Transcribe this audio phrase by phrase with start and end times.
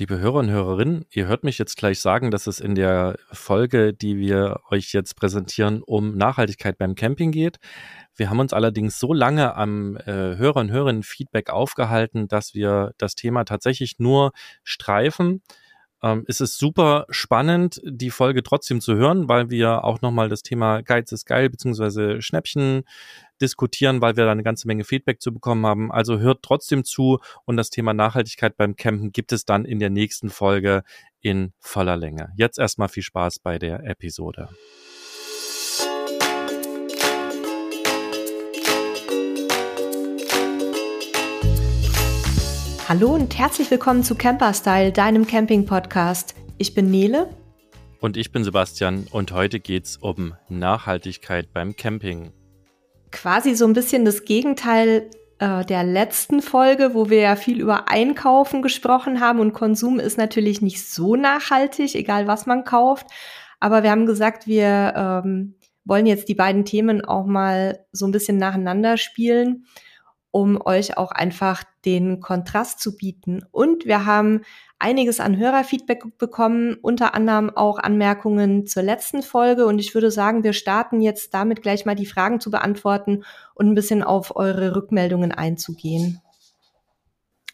[0.00, 3.92] Liebe Hörer und Hörerinnen, ihr hört mich jetzt gleich sagen, dass es in der Folge,
[3.92, 7.56] die wir euch jetzt präsentieren, um Nachhaltigkeit beim Camping geht.
[8.14, 12.92] Wir haben uns allerdings so lange am äh, Hörer und Hörerinnen Feedback aufgehalten, dass wir
[12.96, 14.30] das Thema tatsächlich nur
[14.62, 15.42] streifen.
[16.02, 20.42] Ähm, es ist super spannend, die Folge trotzdem zu hören, weil wir auch nochmal das
[20.42, 22.84] Thema Geiz ist geil beziehungsweise Schnäppchen
[23.40, 25.92] diskutieren, weil wir da eine ganze Menge Feedback zu bekommen haben.
[25.92, 29.90] Also hört trotzdem zu und das Thema Nachhaltigkeit beim Campen gibt es dann in der
[29.90, 30.82] nächsten Folge
[31.20, 32.32] in voller Länge.
[32.36, 34.48] Jetzt erstmal viel Spaß bei der Episode.
[42.88, 46.34] Hallo und herzlich willkommen zu Camperstyle, deinem Camping-Podcast.
[46.56, 47.28] Ich bin Nele.
[48.00, 52.32] Und ich bin Sebastian und heute geht es um Nachhaltigkeit beim Camping.
[53.12, 57.90] Quasi so ein bisschen das Gegenteil äh, der letzten Folge, wo wir ja viel über
[57.90, 63.06] Einkaufen gesprochen haben und Konsum ist natürlich nicht so nachhaltig, egal was man kauft.
[63.60, 68.12] Aber wir haben gesagt, wir ähm, wollen jetzt die beiden Themen auch mal so ein
[68.12, 69.66] bisschen nacheinander spielen
[70.30, 73.44] um euch auch einfach den Kontrast zu bieten.
[73.50, 74.42] Und wir haben
[74.78, 79.66] einiges an Hörerfeedback bekommen, unter anderem auch Anmerkungen zur letzten Folge.
[79.66, 83.68] Und ich würde sagen, wir starten jetzt damit gleich mal die Fragen zu beantworten und
[83.68, 86.20] ein bisschen auf eure Rückmeldungen einzugehen.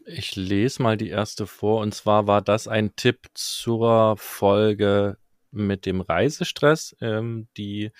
[0.07, 1.81] Ich lese mal die erste vor.
[1.81, 5.17] Und zwar war das ein Tipp zur Folge
[5.51, 7.91] mit dem Reisestress, ähm, die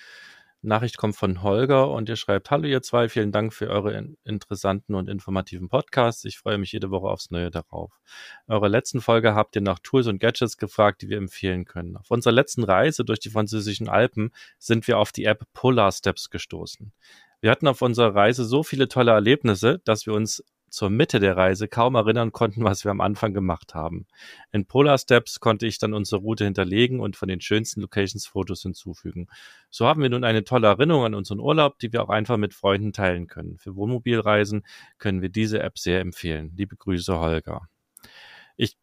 [0.65, 4.17] Nachricht kommt von Holger und ihr schreibt, hallo ihr zwei, vielen Dank für eure in
[4.25, 6.25] interessanten und informativen Podcasts.
[6.25, 7.91] Ich freue mich jede Woche aufs Neue darauf.
[8.47, 11.97] Eure letzten Folge habt ihr nach Tools und Gadgets gefragt, die wir empfehlen können.
[11.97, 16.29] Auf unserer letzten Reise durch die französischen Alpen sind wir auf die App Polar Steps
[16.29, 16.91] gestoßen.
[17.41, 20.43] Wir hatten auf unserer Reise so viele tolle Erlebnisse, dass wir uns
[20.75, 24.07] zur Mitte der Reise kaum erinnern konnten, was wir am Anfang gemacht haben.
[24.51, 28.61] In Polar Steps konnte ich dann unsere Route hinterlegen und von den schönsten Locations Fotos
[28.61, 29.27] hinzufügen.
[29.69, 32.53] So haben wir nun eine tolle Erinnerung an unseren Urlaub, die wir auch einfach mit
[32.53, 33.57] Freunden teilen können.
[33.57, 34.65] Für Wohnmobilreisen
[34.97, 36.51] können wir diese App sehr empfehlen.
[36.57, 37.69] Liebe Grüße, Holger.
[38.57, 38.75] Ich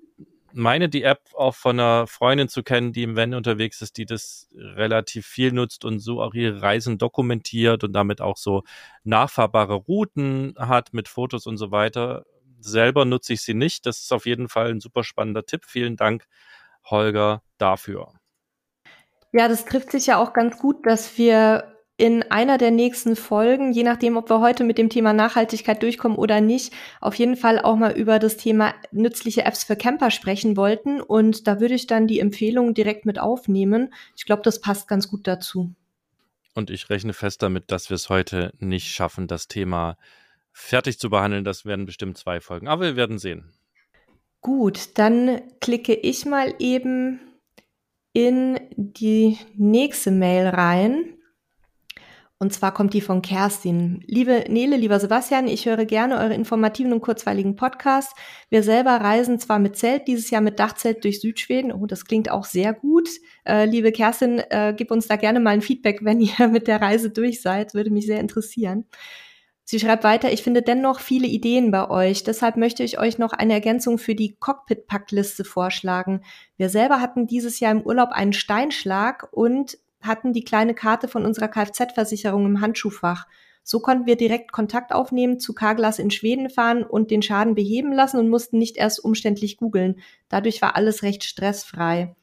[0.54, 4.06] meine die App auch von einer Freundin zu kennen, die im Van unterwegs ist, die
[4.06, 8.62] das relativ viel nutzt und so auch ihre Reisen dokumentiert und damit auch so
[9.04, 12.24] nachfahrbare Routen hat mit Fotos und so weiter.
[12.60, 13.86] Selber nutze ich sie nicht.
[13.86, 15.64] Das ist auf jeden Fall ein super spannender Tipp.
[15.66, 16.26] Vielen Dank,
[16.84, 18.12] Holger, dafür.
[19.32, 21.71] Ja, das trifft sich ja auch ganz gut, dass wir
[22.02, 26.18] in einer der nächsten Folgen, je nachdem, ob wir heute mit dem Thema Nachhaltigkeit durchkommen
[26.18, 30.56] oder nicht, auf jeden Fall auch mal über das Thema nützliche Apps für Camper sprechen
[30.56, 31.00] wollten.
[31.00, 33.94] Und da würde ich dann die Empfehlung direkt mit aufnehmen.
[34.16, 35.76] Ich glaube, das passt ganz gut dazu.
[36.54, 39.96] Und ich rechne fest damit, dass wir es heute nicht schaffen, das Thema
[40.50, 41.44] fertig zu behandeln.
[41.44, 42.66] Das werden bestimmt zwei Folgen.
[42.66, 43.52] Aber wir werden sehen.
[44.40, 47.20] Gut, dann klicke ich mal eben
[48.12, 51.04] in die nächste Mail rein.
[52.42, 54.02] Und zwar kommt die von Kerstin.
[54.08, 58.16] Liebe Nele, lieber Sebastian, ich höre gerne eure informativen und kurzweiligen Podcasts.
[58.50, 61.70] Wir selber reisen zwar mit Zelt, dieses Jahr mit Dachzelt durch Südschweden.
[61.70, 63.08] Oh, das klingt auch sehr gut.
[63.44, 66.82] Äh, liebe Kerstin, äh, gib uns da gerne mal ein Feedback, wenn ihr mit der
[66.82, 67.74] Reise durch seid.
[67.74, 68.86] Würde mich sehr interessieren.
[69.62, 72.24] Sie schreibt weiter, ich finde dennoch viele Ideen bei euch.
[72.24, 76.22] Deshalb möchte ich euch noch eine Ergänzung für die Cockpit-Packliste vorschlagen.
[76.56, 81.24] Wir selber hatten dieses Jahr im Urlaub einen Steinschlag und hatten die kleine Karte von
[81.24, 83.26] unserer Kfz-Versicherung im Handschuhfach.
[83.64, 87.92] So konnten wir direkt Kontakt aufnehmen, zu Carglass in Schweden fahren und den Schaden beheben
[87.92, 90.00] lassen und mussten nicht erst umständlich googeln.
[90.28, 92.14] Dadurch war alles recht stressfrei.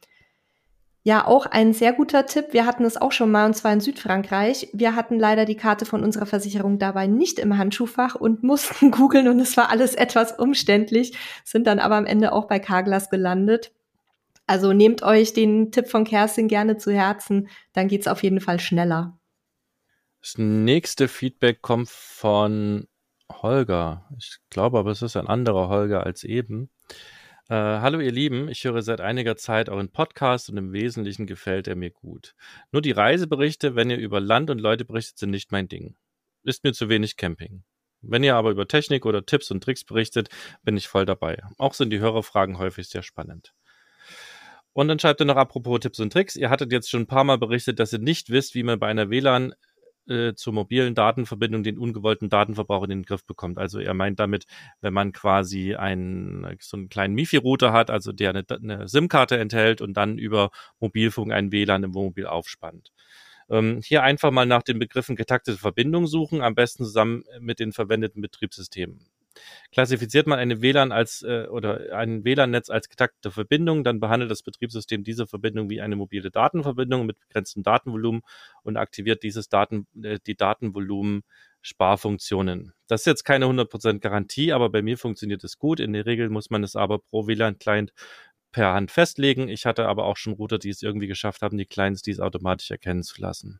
[1.03, 2.47] Ja, auch ein sehr guter Tipp.
[2.51, 4.69] Wir hatten es auch schon mal, und zwar in Südfrankreich.
[4.73, 9.29] Wir hatten leider die Karte von unserer Versicherung dabei nicht im Handschuhfach und mussten googeln
[9.29, 13.71] und es war alles etwas umständlich, sind dann aber am Ende auch bei Carglass gelandet.
[14.49, 18.59] Also nehmt euch den Tipp von Kerstin gerne zu Herzen, dann geht's auf jeden Fall
[18.59, 19.19] schneller.
[20.21, 22.87] Das nächste Feedback kommt von
[23.31, 24.09] Holger.
[24.17, 26.71] Ich glaube aber, es ist ein anderer Holger als eben.
[27.47, 31.67] Äh, hallo ihr Lieben, ich höre seit einiger Zeit euren Podcast und im Wesentlichen gefällt
[31.67, 32.33] er mir gut.
[32.71, 35.95] Nur die Reiseberichte, wenn ihr über Land und Leute berichtet, sind nicht mein Ding.
[36.41, 37.65] Ist mir zu wenig Camping.
[38.01, 40.29] Wenn ihr aber über Technik oder Tipps und Tricks berichtet,
[40.63, 41.43] bin ich voll dabei.
[41.59, 43.53] Auch sind die Hörerfragen häufig sehr spannend.
[44.73, 46.35] Und dann schreibt er noch apropos Tipps und Tricks.
[46.35, 48.87] Ihr hattet jetzt schon ein paar Mal berichtet, dass ihr nicht wisst, wie man bei
[48.87, 49.53] einer WLAN
[50.09, 53.57] äh, zur mobilen Datenverbindung den ungewollten Datenverbrauch in den Griff bekommt.
[53.57, 54.45] Also er meint damit,
[54.81, 59.81] wenn man quasi einen, so einen kleinen MIFI-Router hat, also der eine, eine SIM-Karte enthält
[59.81, 60.49] und dann über
[60.79, 62.91] Mobilfunk ein WLAN im Wohnmobil aufspannt.
[63.49, 67.71] Ähm, hier einfach mal nach den Begriffen getaktete Verbindung suchen, am besten zusammen mit den
[67.71, 69.08] verwendeten Betriebssystemen.
[69.71, 74.43] Klassifiziert man eine WLAN als äh, oder ein WLAN-Netz als getaktete Verbindung, dann behandelt das
[74.43, 78.21] Betriebssystem diese Verbindung wie eine mobile Datenverbindung mit begrenztem Datenvolumen
[78.63, 81.23] und aktiviert dieses Daten, äh, die Datenvolumen
[81.61, 82.73] Sparfunktionen.
[82.87, 85.79] Das ist jetzt keine 100% Garantie, aber bei mir funktioniert es gut.
[85.79, 87.93] In der Regel muss man es aber pro WLAN-Client
[88.51, 89.49] per Hand festlegen.
[89.49, 92.71] Ich hatte aber auch schon Router, die es irgendwie geschafft haben, die Clients dies automatisch
[92.71, 93.59] erkennen zu lassen.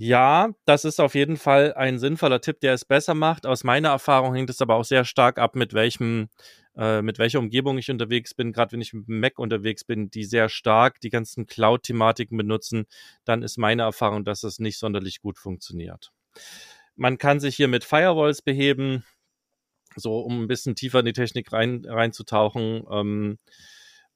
[0.00, 3.46] Ja, das ist auf jeden Fall ein sinnvoller Tipp, der es besser macht.
[3.46, 6.28] Aus meiner Erfahrung hängt es aber auch sehr stark ab, mit welchem,
[6.76, 8.52] äh, mit welcher Umgebung ich unterwegs bin.
[8.52, 12.86] Gerade wenn ich mit Mac unterwegs bin, die sehr stark die ganzen Cloud-Thematiken benutzen,
[13.24, 16.12] dann ist meine Erfahrung, dass es nicht sonderlich gut funktioniert.
[16.96, 19.04] Man kann sich hier mit Firewalls beheben,
[19.96, 22.84] so um ein bisschen tiefer in die Technik rein, reinzutauchen.
[22.90, 23.38] Ähm,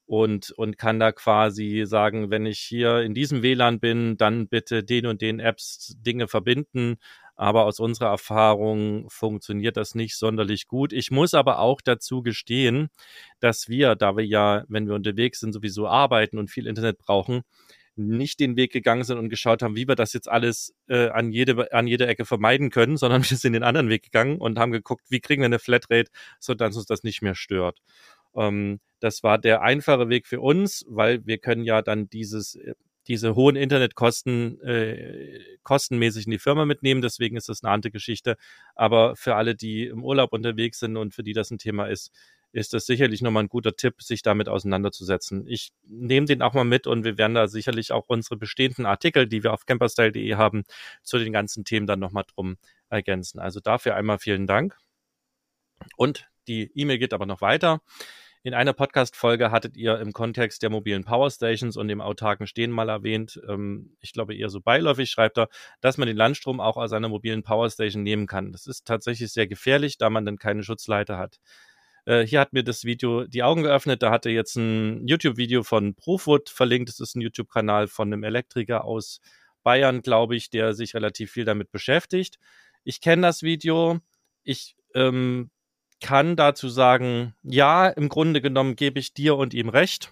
[0.05, 4.83] und, und kann da quasi sagen, wenn ich hier in diesem WLAN bin, dann bitte
[4.83, 6.97] den und den Apps Dinge verbinden.
[7.35, 10.93] Aber aus unserer Erfahrung funktioniert das nicht sonderlich gut.
[10.93, 12.89] Ich muss aber auch dazu gestehen,
[13.39, 17.41] dass wir, da wir ja, wenn wir unterwegs sind, sowieso arbeiten und viel Internet brauchen,
[17.95, 21.31] nicht den Weg gegangen sind und geschaut haben, wie wir das jetzt alles äh, an,
[21.31, 24.71] jede, an jeder Ecke vermeiden können, sondern wir sind den anderen Weg gegangen und haben
[24.71, 27.79] geguckt, wie kriegen wir eine Flatrate, sodass uns das nicht mehr stört.
[28.35, 32.73] Ähm, das war der einfache Weg für uns, weil wir können ja dann dieses äh,
[33.07, 37.01] diese hohen Internetkosten äh, kostenmäßig in die Firma mitnehmen.
[37.01, 38.37] Deswegen ist das eine andere Geschichte.
[38.75, 42.11] Aber für alle, die im Urlaub unterwegs sind und für die das ein Thema ist,
[42.53, 45.47] ist das sicherlich nochmal ein guter Tipp, sich damit auseinanderzusetzen.
[45.47, 49.27] Ich nehme den auch mal mit und wir werden da sicherlich auch unsere bestehenden Artikel,
[49.27, 50.63] die wir auf camperstyle.de haben,
[51.01, 52.57] zu den ganzen Themen dann nochmal drum
[52.89, 53.39] ergänzen.
[53.39, 54.77] Also dafür einmal vielen Dank.
[55.97, 57.81] Und die E-Mail geht aber noch weiter.
[58.45, 62.89] In einer Podcast-Folge hattet ihr im Kontext der mobilen Powerstations und dem autarken Stehen mal
[62.89, 65.47] erwähnt, ähm, ich glaube eher so beiläufig schreibt er,
[65.79, 68.51] dass man den Landstrom auch aus einer mobilen Powerstation nehmen kann.
[68.51, 71.39] Das ist tatsächlich sehr gefährlich, da man dann keine Schutzleiter hat.
[72.05, 74.03] Äh, hier hat mir das Video die Augen geöffnet.
[74.03, 76.89] Da hatte jetzt ein YouTube-Video von Profoot verlinkt.
[76.89, 79.21] Das ist ein YouTube-Kanal von einem Elektriker aus
[79.63, 82.39] Bayern, glaube ich, der sich relativ viel damit beschäftigt.
[82.83, 83.99] Ich kenne das Video.
[84.43, 85.49] Ich ähm,
[86.03, 90.11] kann dazu sagen, ja, im Grunde genommen gebe ich dir und ihm recht.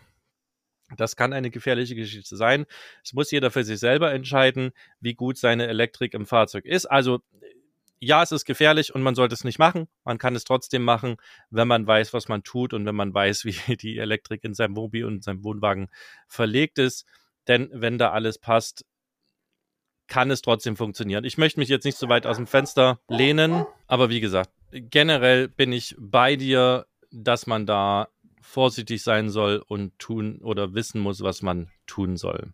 [0.97, 2.65] Das kann eine gefährliche Geschichte sein.
[3.03, 4.71] Es muss jeder für sich selber entscheiden,
[5.01, 6.85] wie gut seine Elektrik im Fahrzeug ist.
[6.85, 7.19] Also
[7.99, 9.87] ja, es ist gefährlich und man sollte es nicht machen.
[10.05, 11.17] Man kann es trotzdem machen,
[11.49, 14.73] wenn man weiß, was man tut und wenn man weiß, wie die Elektrik in seinem
[14.73, 15.89] Mobil und in seinem Wohnwagen
[16.27, 17.05] verlegt ist.
[17.49, 18.85] Denn wenn da alles passt,
[20.07, 21.25] kann es trotzdem funktionieren.
[21.25, 25.47] Ich möchte mich jetzt nicht so weit aus dem Fenster lehnen, aber wie gesagt, generell
[25.47, 28.09] bin ich bei dir, dass man da
[28.41, 32.53] vorsichtig sein soll und tun oder wissen muss, was man tun soll.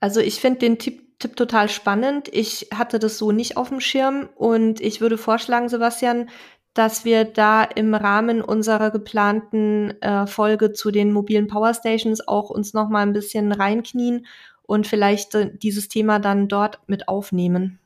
[0.00, 2.28] Also ich finde den Tipp, Tipp total spannend.
[2.32, 6.30] Ich hatte das so nicht auf dem Schirm und ich würde vorschlagen, Sebastian,
[6.72, 12.72] dass wir da im Rahmen unserer geplanten äh, Folge zu den mobilen Powerstations auch uns
[12.72, 14.26] noch mal ein bisschen reinknien
[14.62, 17.80] und vielleicht äh, dieses Thema dann dort mit aufnehmen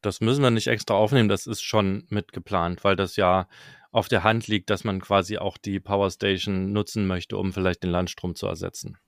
[0.00, 3.48] das müssen wir nicht extra aufnehmen, das ist schon mitgeplant, weil das ja
[3.90, 7.90] auf der Hand liegt, dass man quasi auch die Powerstation nutzen möchte, um vielleicht den
[7.90, 8.98] Landstrom zu ersetzen.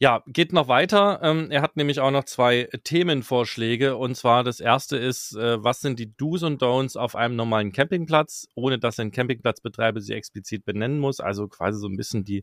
[0.00, 1.20] Ja, geht noch weiter.
[1.22, 3.96] Ähm, er hat nämlich auch noch zwei Themenvorschläge.
[3.96, 7.72] Und zwar das erste ist, äh, was sind die Do's und Don'ts auf einem normalen
[7.72, 11.20] Campingplatz, ohne dass ein Campingplatzbetreiber sie explizit benennen muss.
[11.20, 12.42] Also quasi so ein bisschen die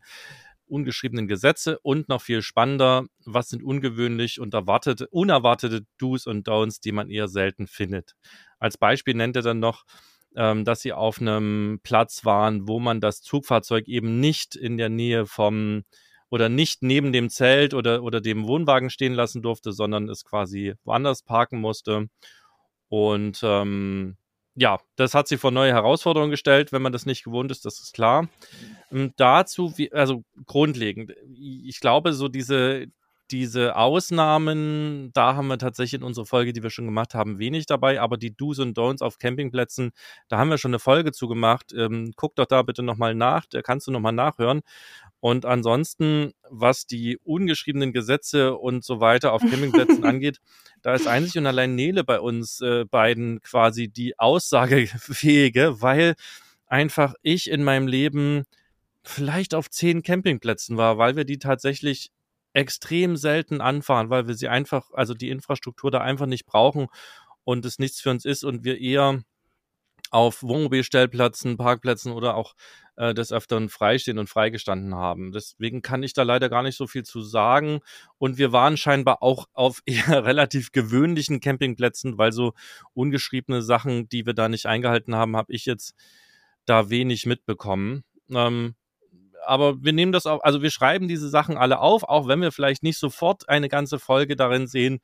[0.71, 6.81] ungeschriebenen Gesetze und noch viel spannender, was sind ungewöhnlich und erwartete, unerwartete Do's und Don'ts,
[6.81, 8.15] die man eher selten findet.
[8.59, 9.83] Als Beispiel nennt er dann noch,
[10.35, 14.89] ähm, dass sie auf einem Platz waren, wo man das Zugfahrzeug eben nicht in der
[14.89, 15.83] Nähe vom
[16.29, 20.75] oder nicht neben dem Zelt oder, oder dem Wohnwagen stehen lassen durfte, sondern es quasi
[20.85, 22.07] woanders parken musste.
[22.87, 24.15] Und ähm,
[24.61, 27.79] ja, das hat sie vor neue Herausforderungen gestellt, wenn man das nicht gewohnt ist, das
[27.79, 28.29] ist klar.
[28.91, 32.85] Und ähm, dazu, wie, also grundlegend, ich glaube, so diese,
[33.31, 37.65] diese Ausnahmen, da haben wir tatsächlich in unserer Folge, die wir schon gemacht haben, wenig
[37.65, 39.93] dabei, aber die Do's und Don'ts auf Campingplätzen,
[40.27, 41.73] da haben wir schon eine Folge zu gemacht.
[41.75, 44.61] Ähm, guck doch da bitte nochmal nach, da kannst du nochmal nachhören.
[45.21, 50.39] Und ansonsten, was die ungeschriebenen Gesetze und so weiter auf Campingplätzen angeht,
[50.81, 56.15] da ist einzig und allein Nele bei uns äh, beiden quasi die Aussagefähige, weil
[56.65, 58.45] einfach ich in meinem Leben
[59.03, 62.11] vielleicht auf zehn Campingplätzen war, weil wir die tatsächlich
[62.53, 66.87] extrem selten anfahren, weil wir sie einfach, also die Infrastruktur da einfach nicht brauchen
[67.43, 69.21] und es nichts für uns ist und wir eher
[70.11, 72.53] auf Wohnmobilstellplätzen, Parkplätzen oder auch
[72.97, 75.31] äh, des Öfteren freistehen und freigestanden haben.
[75.31, 77.79] Deswegen kann ich da leider gar nicht so viel zu sagen.
[78.17, 82.53] Und wir waren scheinbar auch auf eher relativ gewöhnlichen Campingplätzen, weil so
[82.93, 85.95] ungeschriebene Sachen, die wir da nicht eingehalten haben, habe ich jetzt
[86.65, 88.03] da wenig mitbekommen.
[88.29, 88.75] Ähm,
[89.45, 92.51] aber wir nehmen das auch, also wir schreiben diese Sachen alle auf, auch wenn wir
[92.51, 94.99] vielleicht nicht sofort eine ganze Folge darin sehen,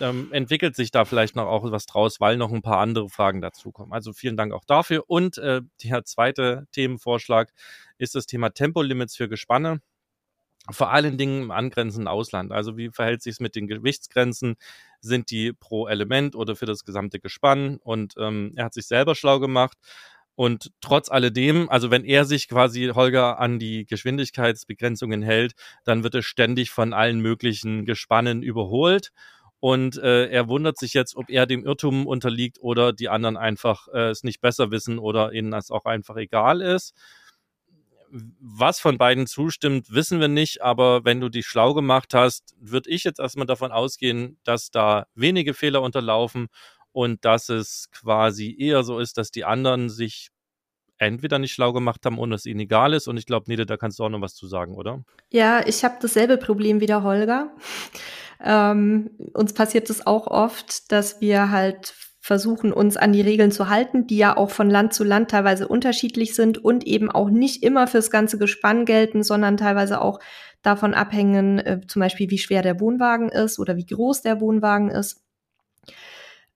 [0.00, 3.40] ähm, entwickelt sich da vielleicht noch auch was draus, weil noch ein paar andere Fragen
[3.40, 3.92] dazukommen.
[3.92, 5.04] Also vielen Dank auch dafür.
[5.06, 7.52] Und äh, der zweite Themenvorschlag
[7.98, 9.80] ist das Thema Tempolimits für Gespanne.
[10.70, 12.52] Vor allen Dingen im angrenzenden Ausland.
[12.52, 14.56] Also wie verhält sich es mit den Gewichtsgrenzen?
[15.00, 17.78] Sind die pro Element oder für das gesamte Gespann?
[17.82, 19.78] Und ähm, er hat sich selber schlau gemacht.
[20.38, 26.14] Und trotz alledem, also wenn er sich quasi Holger an die Geschwindigkeitsbegrenzungen hält, dann wird
[26.14, 29.10] er ständig von allen möglichen Gespannen überholt.
[29.60, 33.88] Und äh, er wundert sich jetzt, ob er dem Irrtum unterliegt oder die anderen einfach
[33.88, 36.94] äh, es nicht besser wissen oder ihnen das auch einfach egal ist.
[38.10, 42.88] Was von beiden zustimmt, wissen wir nicht, aber wenn du dich schlau gemacht hast, würde
[42.88, 46.48] ich jetzt erstmal davon ausgehen, dass da wenige Fehler unterlaufen
[46.92, 50.30] und dass es quasi eher so ist, dass die anderen sich
[50.98, 53.08] entweder nicht schlau gemacht haben und es ihnen egal ist.
[53.08, 55.04] Und ich glaube, Nede, da kannst du auch noch was zu sagen, oder?
[55.30, 57.54] Ja, ich habe dasselbe Problem wie der Holger.
[58.40, 63.68] Ähm, uns passiert es auch oft, dass wir halt versuchen, uns an die Regeln zu
[63.68, 67.62] halten, die ja auch von Land zu Land teilweise unterschiedlich sind und eben auch nicht
[67.62, 70.20] immer fürs ganze Gespann gelten, sondern teilweise auch
[70.62, 74.90] davon abhängen, äh, zum Beispiel, wie schwer der Wohnwagen ist oder wie groß der Wohnwagen
[74.90, 75.24] ist.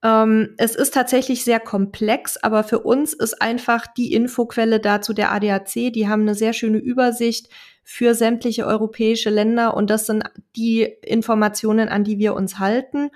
[0.02, 5.32] Ähm, es ist tatsächlich sehr komplex, aber für uns ist einfach die Infoquelle dazu der
[5.32, 5.92] ADAC.
[5.92, 7.48] Die haben eine sehr schöne Übersicht
[7.84, 10.24] für sämtliche europäische Länder und das sind
[10.56, 13.10] die Informationen, an die wir uns halten.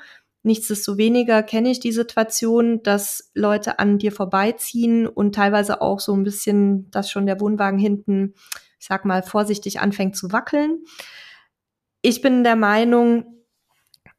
[0.45, 6.23] Nichtsdestoweniger kenne ich die Situation, dass Leute an dir vorbeiziehen und teilweise auch so ein
[6.23, 8.35] bisschen, dass schon der Wohnwagen hinten,
[8.79, 10.85] ich sag mal, vorsichtig anfängt zu wackeln.
[12.01, 13.45] Ich bin der Meinung,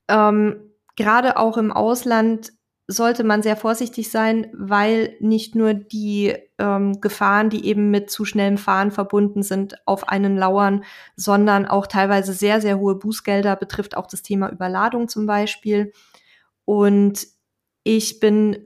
[0.09, 2.51] ähm, gerade auch im Ausland
[2.87, 8.23] sollte man sehr vorsichtig sein, weil nicht nur die ähm, Gefahren, die eben mit zu
[8.23, 10.85] schnellem Fahren verbunden sind, auf einen lauern,
[11.17, 15.91] sondern auch teilweise sehr, sehr hohe Bußgelder betrifft auch das Thema Überladung zum Beispiel.
[16.63, 17.27] Und
[17.83, 18.57] ich bin,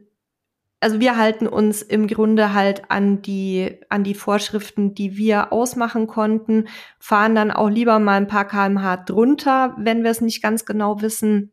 [0.80, 6.06] also wir halten uns im Grunde halt an die, an die Vorschriften, die wir ausmachen
[6.06, 6.68] konnten,
[7.00, 11.02] fahren dann auch lieber mal ein paar kmh drunter, wenn wir es nicht ganz genau
[11.02, 11.52] wissen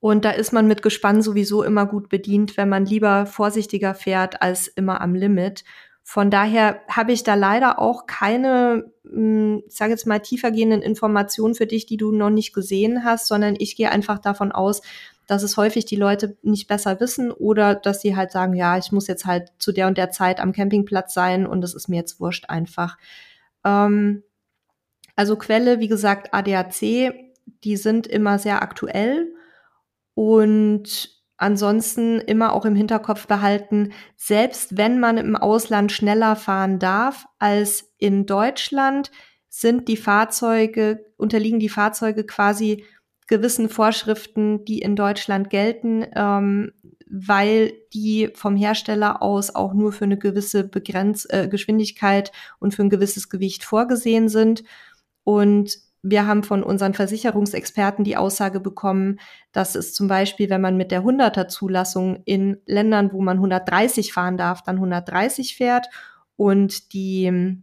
[0.00, 4.42] und da ist man mit Gespann sowieso immer gut bedient, wenn man lieber vorsichtiger fährt
[4.42, 5.64] als immer am Limit.
[6.04, 11.54] Von daher habe ich da leider auch keine, hm, ich sage jetzt mal, tiefergehenden Informationen
[11.54, 14.82] für dich, die du noch nicht gesehen hast, sondern ich gehe einfach davon aus,
[15.26, 18.92] dass es häufig die Leute nicht besser wissen oder dass sie halt sagen, ja, ich
[18.92, 21.96] muss jetzt halt zu der und der Zeit am Campingplatz sein und es ist mir
[21.96, 22.96] jetzt wurscht einfach.
[23.64, 24.22] Ähm,
[25.16, 27.12] also Quelle, wie gesagt, ADAC,
[27.64, 29.34] die sind immer sehr aktuell
[30.18, 37.26] und ansonsten immer auch im Hinterkopf behalten, selbst wenn man im Ausland schneller fahren darf
[37.38, 39.12] als in Deutschland,
[39.48, 42.84] sind die Fahrzeuge, unterliegen die Fahrzeuge quasi
[43.28, 46.72] gewissen Vorschriften, die in Deutschland gelten, ähm,
[47.08, 52.82] weil die vom Hersteller aus auch nur für eine gewisse Begrenz äh, Geschwindigkeit und für
[52.82, 54.64] ein gewisses Gewicht vorgesehen sind.
[55.22, 59.18] Und wir haben von unseren Versicherungsexperten die Aussage bekommen,
[59.52, 64.12] dass es zum Beispiel, wenn man mit der 100er Zulassung in Ländern, wo man 130
[64.12, 65.88] fahren darf, dann 130 fährt
[66.36, 67.62] und die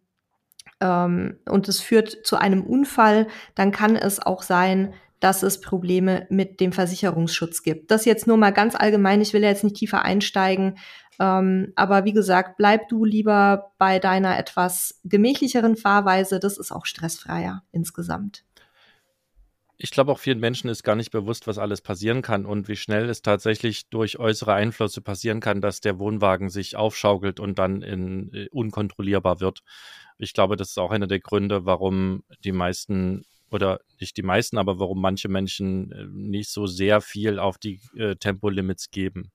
[0.82, 6.28] ähm, und es führt zu einem Unfall, dann kann es auch sein, dass es Probleme
[6.30, 7.90] mit dem Versicherungsschutz gibt.
[7.90, 9.22] Das jetzt nur mal ganz allgemein.
[9.22, 10.78] Ich will jetzt nicht tiefer einsteigen.
[11.20, 16.40] Ähm, aber wie gesagt, bleib du lieber bei deiner etwas gemächlicheren Fahrweise.
[16.40, 18.44] Das ist auch stressfreier insgesamt.
[19.78, 22.78] Ich glaube, auch vielen Menschen ist gar nicht bewusst, was alles passieren kann und wie
[22.78, 27.82] schnell es tatsächlich durch äußere Einflüsse passieren kann, dass der Wohnwagen sich aufschaukelt und dann
[27.82, 29.60] in, uh, unkontrollierbar wird.
[30.18, 34.58] Ich glaube, das ist auch einer der Gründe, warum die meisten oder nicht die meisten,
[34.58, 39.32] aber warum manche Menschen äh, nicht so sehr viel auf die äh, Tempolimits geben.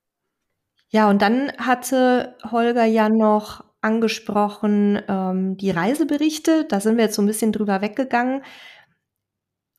[0.91, 6.67] Ja, und dann hatte Holger ja noch angesprochen ähm, die Reiseberichte.
[6.69, 8.43] Da sind wir jetzt so ein bisschen drüber weggegangen.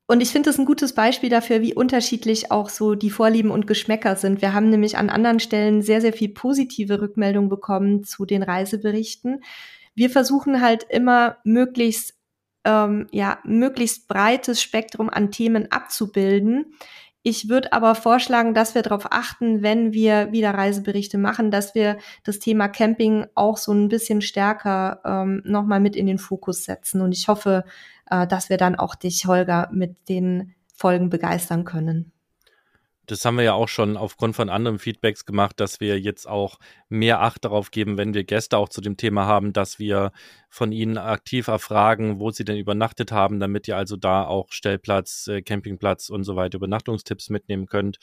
[0.08, 3.68] Und ich finde das ein gutes Beispiel dafür, wie unterschiedlich auch so die Vorlieben und
[3.68, 4.42] Geschmäcker sind.
[4.42, 9.44] Wir haben nämlich an anderen Stellen sehr, sehr viel positive Rückmeldung bekommen zu den Reiseberichten.
[9.96, 12.16] Wir versuchen halt immer möglichst,
[12.66, 16.74] ähm, ja, möglichst breites Spektrum an Themen abzubilden
[17.24, 21.98] Ich würde aber vorschlagen, dass wir darauf achten, wenn wir wieder Reiseberichte machen, dass wir
[22.24, 27.02] das Thema Camping auch so ein bisschen stärker ähm, nochmal mit in den Fokus setzen.
[27.02, 27.64] Und ich hoffe,
[28.10, 32.12] äh, dass wir dann auch dich, Holger, mit den Folgen begeistern können
[33.08, 36.60] das haben wir ja auch schon aufgrund von anderen Feedbacks gemacht, dass wir jetzt auch
[36.88, 40.12] mehr Acht darauf geben, wenn wir Gäste auch zu dem Thema haben, dass wir
[40.50, 45.28] von ihnen aktiv erfragen, wo sie denn übernachtet haben, damit ihr also da auch Stellplatz,
[45.28, 47.98] äh, Campingplatz und so weiter, Übernachtungstipps mitnehmen könnt.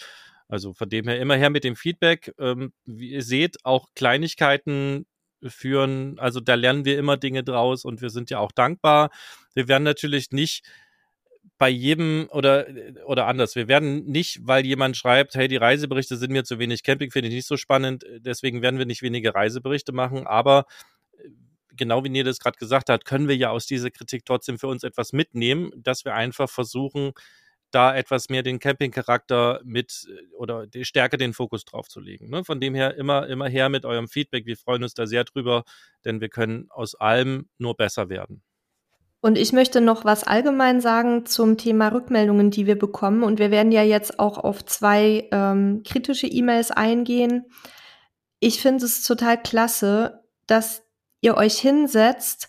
[0.48, 2.34] Also von dem her immer her mit dem Feedback.
[2.38, 5.06] Ähm, wie ihr seht, auch Kleinigkeiten
[5.46, 9.10] führen, also da lernen wir immer Dinge draus und wir sind ja auch dankbar.
[9.54, 10.64] Wir werden natürlich nicht
[11.58, 12.66] bei jedem oder,
[13.04, 13.56] oder anders.
[13.56, 17.28] Wir werden nicht, weil jemand schreibt, hey, die Reiseberichte sind mir zu wenig Camping, finde
[17.28, 20.66] ich nicht so spannend, deswegen werden wir nicht wenige Reiseberichte machen, aber
[21.18, 21.28] äh,
[21.76, 24.68] genau wie Nele es gerade gesagt hat, können wir ja aus dieser Kritik trotzdem für
[24.68, 27.12] uns etwas mitnehmen, dass wir einfach versuchen,
[27.70, 32.30] da etwas mehr den Camping-Charakter mit äh, oder die Stärke den Fokus drauf zu legen.
[32.30, 32.44] Ne?
[32.44, 34.46] Von dem her immer, immer her mit eurem Feedback.
[34.46, 35.64] Wir freuen uns da sehr drüber,
[36.04, 38.42] denn wir können aus allem nur besser werden.
[39.20, 43.24] Und ich möchte noch was allgemein sagen zum Thema Rückmeldungen, die wir bekommen.
[43.24, 47.46] Und wir werden ja jetzt auch auf zwei ähm, kritische E-Mails eingehen.
[48.38, 50.82] Ich finde es total klasse, dass
[51.20, 52.48] ihr euch hinsetzt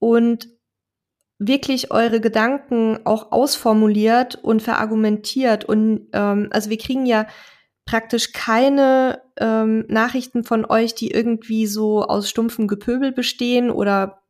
[0.00, 0.48] und
[1.38, 5.64] wirklich eure Gedanken auch ausformuliert und verargumentiert.
[5.64, 7.26] Und ähm, also wir kriegen ja
[7.86, 14.22] praktisch keine ähm, Nachrichten von euch, die irgendwie so aus stumpfem Gepöbel bestehen oder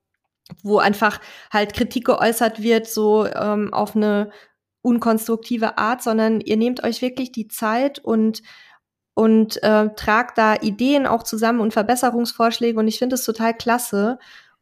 [0.62, 1.20] wo einfach
[1.52, 4.30] halt Kritik geäußert wird, so ähm, auf eine
[4.82, 8.42] unkonstruktive Art, sondern ihr nehmt euch wirklich die Zeit und
[9.14, 14.18] und äh, tragt da Ideen auch zusammen und Verbesserungsvorschläge und ich finde es total klasse.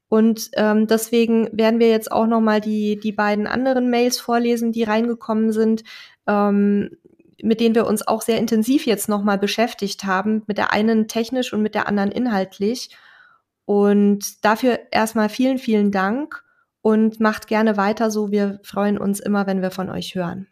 [0.08, 4.72] Und ähm, deswegen werden wir jetzt auch noch mal die die beiden anderen Mails vorlesen,
[4.72, 5.84] die reingekommen sind,
[6.26, 6.90] ähm,
[7.42, 11.08] mit denen wir uns auch sehr intensiv jetzt noch mal beschäftigt haben, mit der einen
[11.08, 12.90] technisch und mit der anderen inhaltlich.
[13.68, 16.42] Und dafür erstmal vielen, vielen Dank
[16.80, 18.30] und macht gerne weiter so.
[18.30, 20.46] Wir freuen uns immer, wenn wir von euch hören.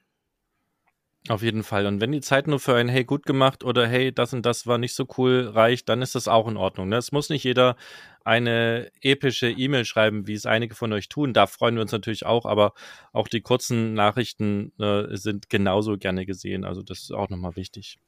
[1.28, 1.86] Auf jeden Fall.
[1.86, 4.66] Und wenn die Zeit nur für ein Hey gut gemacht oder Hey das und das
[4.66, 6.90] war nicht so cool reicht, dann ist das auch in Ordnung.
[6.90, 6.98] Ne?
[6.98, 7.76] Es muss nicht jeder
[8.22, 11.32] eine epische E-Mail schreiben, wie es einige von euch tun.
[11.32, 12.74] Da freuen wir uns natürlich auch, aber
[13.14, 16.66] auch die kurzen Nachrichten äh, sind genauso gerne gesehen.
[16.66, 17.98] Also das ist auch nochmal wichtig.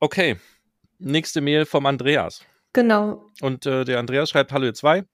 [0.00, 0.34] Okay,
[0.98, 2.44] nächste Mail vom Andreas.
[2.74, 3.30] Genau.
[3.40, 5.04] Und äh, der Andreas schreibt Hallo ihr zwei.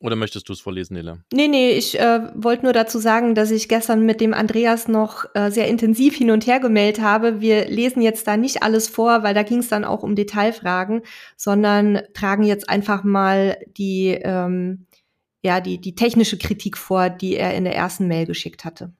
[0.00, 1.24] Oder möchtest du es vorlesen, Nele?
[1.32, 5.24] Nee, nee, ich äh, wollte nur dazu sagen, dass ich gestern mit dem Andreas noch
[5.34, 7.40] äh, sehr intensiv hin und her gemeldet habe.
[7.40, 11.00] Wir lesen jetzt da nicht alles vor, weil da ging es dann auch um Detailfragen,
[11.36, 14.86] sondern tragen jetzt einfach mal die, ähm,
[15.42, 18.92] ja, die, die technische Kritik vor, die er in der ersten Mail geschickt hatte.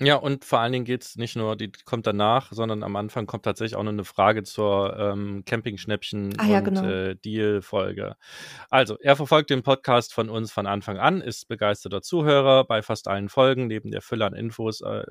[0.00, 3.26] Ja, und vor allen Dingen geht es nicht nur, die kommt danach, sondern am Anfang
[3.26, 6.84] kommt tatsächlich auch noch eine Frage zur ähm, Camping-Schnäppchen ah, ja, und genau.
[6.84, 8.16] äh, Deal-Folge.
[8.70, 13.08] Also, er verfolgt den Podcast von uns von Anfang an, ist begeisterter Zuhörer bei fast
[13.08, 15.02] allen Folgen, neben der Fülle an Infos äh,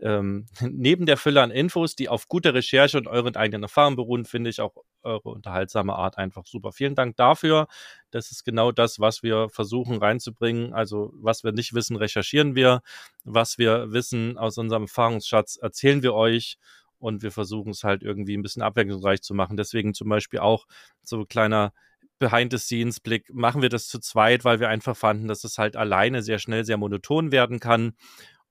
[0.00, 4.24] ähm, neben der Fülle an Infos, die auf guter Recherche und euren eigenen Erfahrungen beruhen,
[4.24, 6.72] finde ich auch eure unterhaltsame Art einfach super.
[6.72, 7.68] Vielen Dank dafür.
[8.10, 10.72] Das ist genau das, was wir versuchen reinzubringen.
[10.72, 12.82] Also was wir nicht wissen, recherchieren wir.
[13.24, 16.58] Was wir wissen aus unserem Erfahrungsschatz, erzählen wir euch.
[16.98, 19.56] Und wir versuchen es halt irgendwie ein bisschen abwechslungsreich zu machen.
[19.56, 20.66] Deswegen zum Beispiel auch
[21.04, 21.72] so kleiner
[22.18, 26.40] Behind-the-Scenes-Blick machen wir das zu zweit, weil wir einfach fanden, dass es halt alleine sehr
[26.40, 27.94] schnell sehr monoton werden kann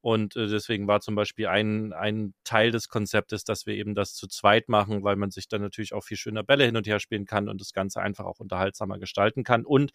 [0.02, 4.14] und äh, deswegen war zum Beispiel ein, ein Teil des Konzeptes, dass wir eben das
[4.14, 7.00] zu zweit machen, weil man sich dann natürlich auch viel schöner Bälle hin und her
[7.00, 9.66] spielen kann und das Ganze einfach auch unterhaltsamer gestalten kann.
[9.66, 9.92] Und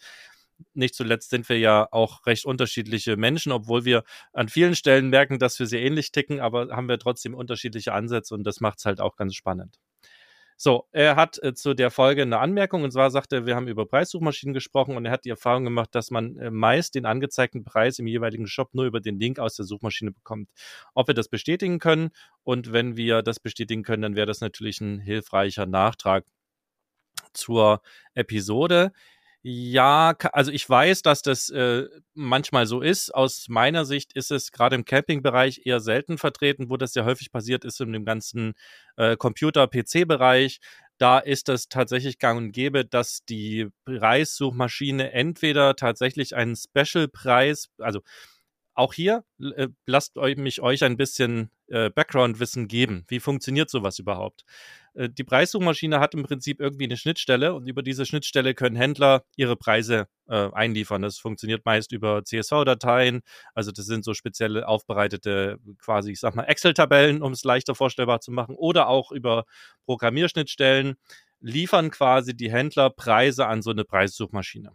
[0.75, 5.39] nicht zuletzt sind wir ja auch recht unterschiedliche Menschen, obwohl wir an vielen Stellen merken,
[5.39, 8.85] dass wir sehr ähnlich ticken, aber haben wir trotzdem unterschiedliche Ansätze und das macht es
[8.85, 9.79] halt auch ganz spannend.
[10.65, 13.67] So, er hat äh, zu der Folge eine Anmerkung und zwar sagt er, wir haben
[13.67, 17.65] über Preissuchmaschinen gesprochen und er hat die Erfahrung gemacht, dass man äh, meist den angezeigten
[17.65, 20.49] Preis im jeweiligen Shop nur über den Link aus der Suchmaschine bekommt.
[20.95, 22.11] Ob wir das bestätigen können
[22.45, 26.27] und wenn wir das bestätigen können, dann wäre das natürlich ein hilfreicher Nachtrag
[27.33, 27.83] zur
[28.15, 28.93] Episode.
[29.45, 33.13] Ja, also ich weiß, dass das äh, manchmal so ist.
[33.13, 37.33] Aus meiner Sicht ist es gerade im Campingbereich eher selten vertreten, wo das ja häufig
[37.33, 38.53] passiert ist in dem ganzen
[38.97, 40.61] äh, Computer-PC-Bereich.
[40.99, 48.01] Da ist es tatsächlich gang und gäbe, dass die Preissuchmaschine entweder tatsächlich einen Special-Preis, also
[48.75, 53.05] auch hier äh, lasst euch, mich euch ein bisschen äh, Background-Wissen geben.
[53.09, 54.45] Wie funktioniert sowas überhaupt?
[54.95, 59.25] Äh, die Preissuchmaschine hat im Prinzip irgendwie eine Schnittstelle und über diese Schnittstelle können Händler
[59.37, 61.03] ihre Preise äh, einliefern.
[61.03, 63.23] Das funktioniert meist über CSV-Dateien.
[63.55, 68.21] Also das sind so spezielle aufbereitete, quasi, ich sag mal, Excel-Tabellen, um es leichter vorstellbar
[68.21, 69.45] zu machen, oder auch über
[69.87, 70.97] Programmierschnittstellen
[71.41, 74.73] liefern quasi die Händler Preise an so eine Preissuchmaschine.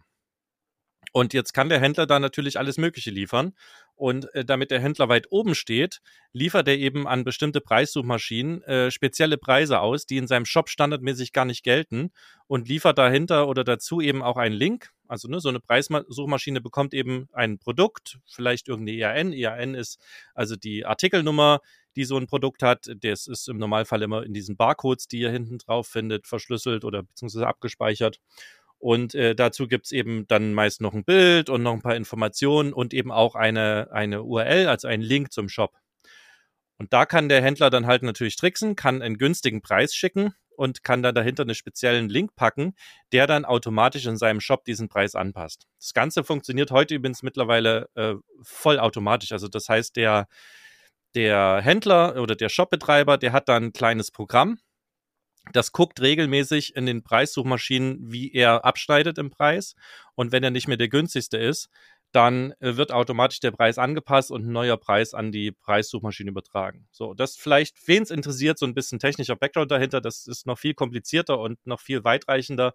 [1.12, 3.54] Und jetzt kann der Händler da natürlich alles Mögliche liefern.
[3.94, 6.00] Und äh, damit der Händler weit oben steht,
[6.32, 11.32] liefert er eben an bestimmte Preissuchmaschinen äh, spezielle Preise aus, die in seinem Shop standardmäßig
[11.32, 12.10] gar nicht gelten
[12.46, 14.90] und liefert dahinter oder dazu eben auch einen Link.
[15.08, 19.32] Also ne, so eine Preissuchmaschine bekommt eben ein Produkt, vielleicht irgendeine EAN.
[19.32, 19.98] EAN ist
[20.34, 21.60] also die Artikelnummer,
[21.96, 22.88] die so ein Produkt hat.
[23.00, 27.02] Das ist im Normalfall immer in diesen Barcodes, die ihr hinten drauf findet, verschlüsselt oder
[27.02, 28.20] beziehungsweise abgespeichert.
[28.78, 32.72] Und äh, dazu gibt's eben dann meist noch ein Bild und noch ein paar Informationen
[32.72, 35.76] und eben auch eine, eine URL, also einen Link zum Shop.
[36.78, 40.84] Und da kann der Händler dann halt natürlich tricksen, kann einen günstigen Preis schicken und
[40.84, 42.74] kann dann dahinter einen speziellen Link packen,
[43.12, 45.66] der dann automatisch in seinem Shop diesen Preis anpasst.
[45.80, 49.32] Das Ganze funktioniert heute übrigens mittlerweile äh, vollautomatisch.
[49.32, 50.28] Also das heißt, der,
[51.14, 54.58] der Händler oder der Shopbetreiber, der hat dann ein kleines Programm,
[55.52, 59.74] das guckt regelmäßig in den Preissuchmaschinen, wie er abschneidet im Preis.
[60.14, 61.68] Und wenn er nicht mehr der günstigste ist,
[62.12, 66.88] dann äh, wird automatisch der Preis angepasst und ein neuer Preis an die Preissuchmaschine übertragen.
[66.90, 70.58] So, das vielleicht, wen es interessiert, so ein bisschen technischer Background dahinter, das ist noch
[70.58, 72.74] viel komplizierter und noch viel weitreichender,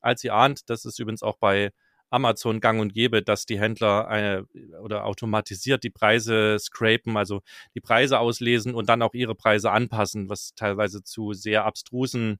[0.00, 0.68] als ihr ahnt.
[0.68, 1.72] Das ist übrigens auch bei
[2.10, 4.46] Amazon gang und gäbe, dass die Händler eine,
[4.82, 7.42] oder automatisiert die Preise scrapen, also
[7.74, 12.38] die Preise auslesen und dann auch ihre Preise anpassen, was teilweise zu sehr abstrusen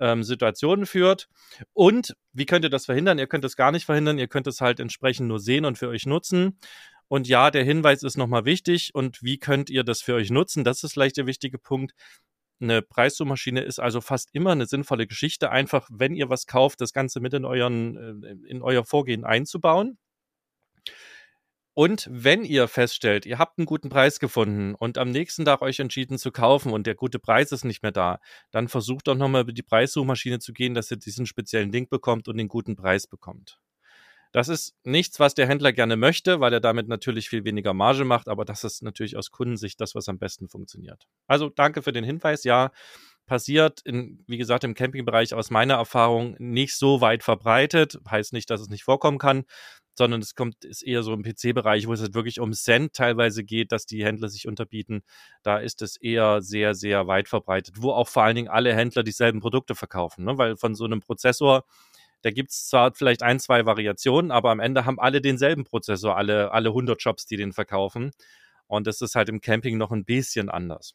[0.00, 1.28] ähm, Situationen führt.
[1.72, 3.18] Und wie könnt ihr das verhindern?
[3.18, 5.88] Ihr könnt es gar nicht verhindern, ihr könnt es halt entsprechend nur sehen und für
[5.88, 6.58] euch nutzen.
[7.08, 8.94] Und ja, der Hinweis ist nochmal wichtig.
[8.94, 10.64] Und wie könnt ihr das für euch nutzen?
[10.64, 11.92] Das ist vielleicht der wichtige Punkt.
[12.62, 16.92] Eine Preissuchmaschine ist also fast immer eine sinnvolle Geschichte, einfach wenn ihr was kauft, das
[16.92, 19.98] Ganze mit in euren, äh, in euer Vorgehen einzubauen.
[21.74, 25.80] Und wenn ihr feststellt, ihr habt einen guten Preis gefunden und am nächsten Tag euch
[25.80, 28.20] entschieden zu kaufen und der gute Preis ist nicht mehr da,
[28.50, 32.28] dann versucht doch nochmal über die Preissuchmaschine zu gehen, dass ihr diesen speziellen Link bekommt
[32.28, 33.58] und den guten Preis bekommt.
[34.32, 38.04] Das ist nichts, was der Händler gerne möchte, weil er damit natürlich viel weniger Marge
[38.04, 41.06] macht, aber das ist natürlich aus Kundensicht das, was am besten funktioniert.
[41.26, 42.44] Also danke für den Hinweis.
[42.44, 42.70] Ja,
[43.26, 47.98] passiert, in, wie gesagt, im Campingbereich aus meiner Erfahrung nicht so weit verbreitet.
[48.10, 49.44] Heißt nicht, dass es nicht vorkommen kann,
[49.96, 53.44] sondern es kommt, ist eher so im PC-Bereich, wo es halt wirklich um Cent teilweise
[53.44, 55.02] geht, dass die Händler sich unterbieten.
[55.42, 59.02] Da ist es eher sehr, sehr weit verbreitet, wo auch vor allen Dingen alle Händler
[59.02, 60.38] dieselben Produkte verkaufen, ne?
[60.38, 61.64] weil von so einem Prozessor
[62.22, 66.16] da gibt es zwar vielleicht ein, zwei Variationen, aber am Ende haben alle denselben Prozessor,
[66.16, 68.12] alle, alle 100 Shops, die den verkaufen.
[68.66, 70.94] Und das ist halt im Camping noch ein bisschen anders.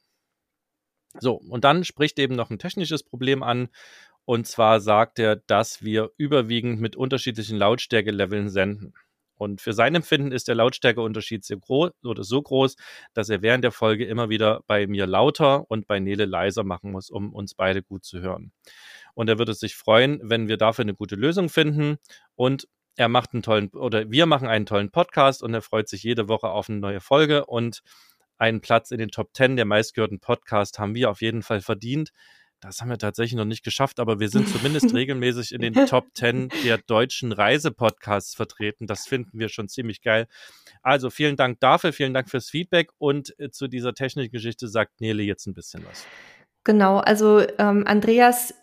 [1.20, 3.70] So, und dann spricht eben noch ein technisches Problem an.
[4.26, 8.94] Und zwar sagt er, dass wir überwiegend mit unterschiedlichen Lautstärkeleveln senden.
[9.36, 12.76] Und für sein Empfinden ist der Lautstärkeunterschied sehr groß oder so groß,
[13.14, 16.92] dass er während der Folge immer wieder bei mir lauter und bei Nele leiser machen
[16.92, 18.52] muss, um uns beide gut zu hören.
[19.18, 21.98] Und er würde sich freuen, wenn wir dafür eine gute Lösung finden.
[22.36, 26.04] Und er macht einen tollen, oder wir machen einen tollen Podcast und er freut sich
[26.04, 27.82] jede Woche auf eine neue Folge und
[28.38, 32.12] einen Platz in den Top 10 der meistgehörten Podcasts haben wir auf jeden Fall verdient.
[32.60, 36.06] Das haben wir tatsächlich noch nicht geschafft, aber wir sind zumindest regelmäßig in den Top
[36.14, 38.86] 10 der deutschen Reisepodcasts vertreten.
[38.86, 40.28] Das finden wir schon ziemlich geil.
[40.84, 45.24] Also vielen Dank dafür, vielen Dank fürs Feedback und äh, zu dieser Technikgeschichte sagt Nele
[45.24, 46.06] jetzt ein bisschen was.
[46.64, 48.54] Genau, also ähm, Andreas,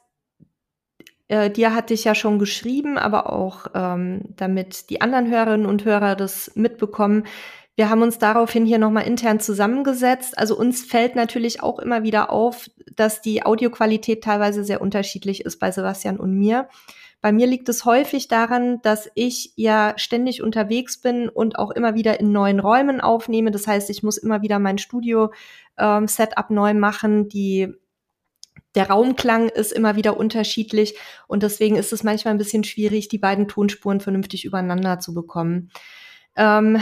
[1.35, 5.85] äh, dir hatte ich ja schon geschrieben, aber auch ähm, damit die anderen Hörerinnen und
[5.85, 7.25] Hörer das mitbekommen.
[7.75, 10.39] Wir haben uns daraufhin hier nochmal intern zusammengesetzt.
[10.39, 15.59] Also uns fällt natürlich auch immer wieder auf, dass die Audioqualität teilweise sehr unterschiedlich ist
[15.59, 16.69] bei Sebastian und mir.
[17.21, 21.97] Bei mir liegt es häufig daran, dass ich ja ständig unterwegs bin und auch immer
[21.97, 23.51] wieder in neuen Räumen aufnehme.
[23.51, 27.29] Das heißt, ich muss immer wieder mein Studio-Setup ähm, neu machen.
[27.29, 27.75] Die
[28.75, 33.19] der Raumklang ist immer wieder unterschiedlich und deswegen ist es manchmal ein bisschen schwierig, die
[33.19, 35.71] beiden Tonspuren vernünftig übereinander zu bekommen.
[36.37, 36.81] Ähm,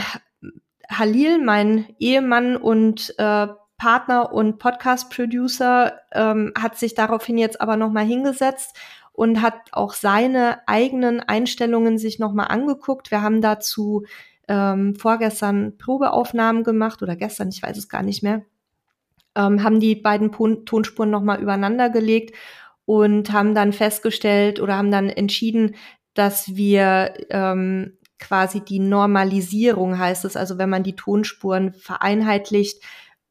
[0.89, 8.05] Halil, mein Ehemann und äh, Partner und Podcast-Producer, ähm, hat sich daraufhin jetzt aber nochmal
[8.05, 8.77] hingesetzt
[9.11, 13.11] und hat auch seine eigenen Einstellungen sich nochmal angeguckt.
[13.11, 14.05] Wir haben dazu
[14.47, 18.43] ähm, vorgestern Probeaufnahmen gemacht oder gestern, ich weiß es gar nicht mehr.
[19.35, 20.31] Ähm, haben die beiden
[20.65, 22.35] Tonspuren nochmal übereinander gelegt
[22.85, 25.75] und haben dann festgestellt oder haben dann entschieden,
[26.13, 32.81] dass wir ähm, quasi die Normalisierung heißt es, also wenn man die Tonspuren vereinheitlicht,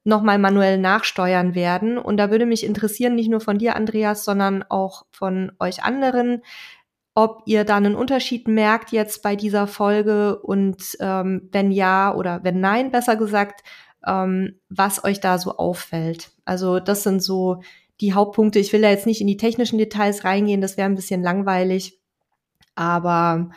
[0.05, 1.97] nochmal manuell nachsteuern werden.
[1.97, 6.43] Und da würde mich interessieren, nicht nur von dir, Andreas, sondern auch von euch anderen,
[7.15, 12.43] ob ihr da einen Unterschied merkt jetzt bei dieser Folge und ähm, wenn ja oder
[12.43, 13.63] wenn nein, besser gesagt,
[14.07, 16.31] ähm, was euch da so auffällt.
[16.45, 17.63] Also das sind so
[18.01, 18.59] die Hauptpunkte.
[18.59, 21.99] Ich will da jetzt nicht in die technischen Details reingehen, das wäre ein bisschen langweilig.
[22.75, 23.51] Aber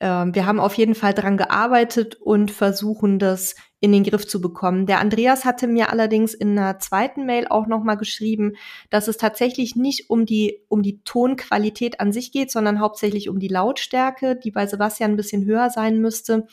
[0.00, 4.86] wir haben auf jeden Fall dran gearbeitet und versuchen das in den Griff zu bekommen.
[4.86, 8.54] Der Andreas hatte mir allerdings in einer zweiten Mail auch nochmal geschrieben,
[8.90, 13.38] dass es tatsächlich nicht um die, um die Tonqualität an sich geht, sondern hauptsächlich um
[13.38, 16.46] die Lautstärke, die bei Sebastian ein bisschen höher sein müsste.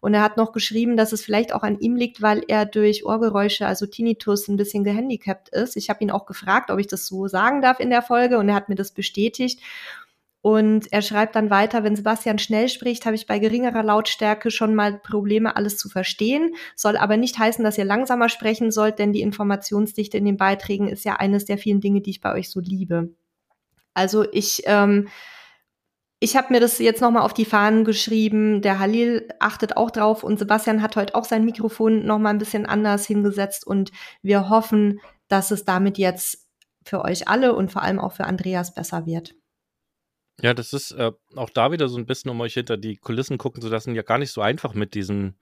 [0.00, 3.06] Und er hat noch geschrieben, dass es vielleicht auch an ihm liegt, weil er durch
[3.06, 5.76] Ohrgeräusche, also Tinnitus, ein bisschen gehandicapt ist.
[5.76, 8.48] Ich habe ihn auch gefragt, ob ich das so sagen darf in der Folge und
[8.48, 9.60] er hat mir das bestätigt.
[10.42, 14.74] Und er schreibt dann weiter, wenn Sebastian schnell spricht, habe ich bei geringerer Lautstärke schon
[14.74, 16.56] mal Probleme, alles zu verstehen.
[16.74, 20.88] Soll aber nicht heißen, dass ihr langsamer sprechen sollt, denn die Informationsdichte in den Beiträgen
[20.88, 23.14] ist ja eines der vielen Dinge, die ich bei euch so liebe.
[23.94, 25.06] Also ich, ähm,
[26.18, 28.62] ich habe mir das jetzt nochmal auf die Fahnen geschrieben.
[28.62, 32.66] Der Halil achtet auch drauf und Sebastian hat heute auch sein Mikrofon nochmal ein bisschen
[32.66, 36.48] anders hingesetzt und wir hoffen, dass es damit jetzt
[36.84, 39.36] für euch alle und vor allem auch für Andreas besser wird.
[40.42, 43.38] Ja, das ist äh, auch da wieder so ein bisschen, um euch hinter die Kulissen
[43.38, 45.34] gucken zu lassen, ja gar nicht so einfach mit diesem,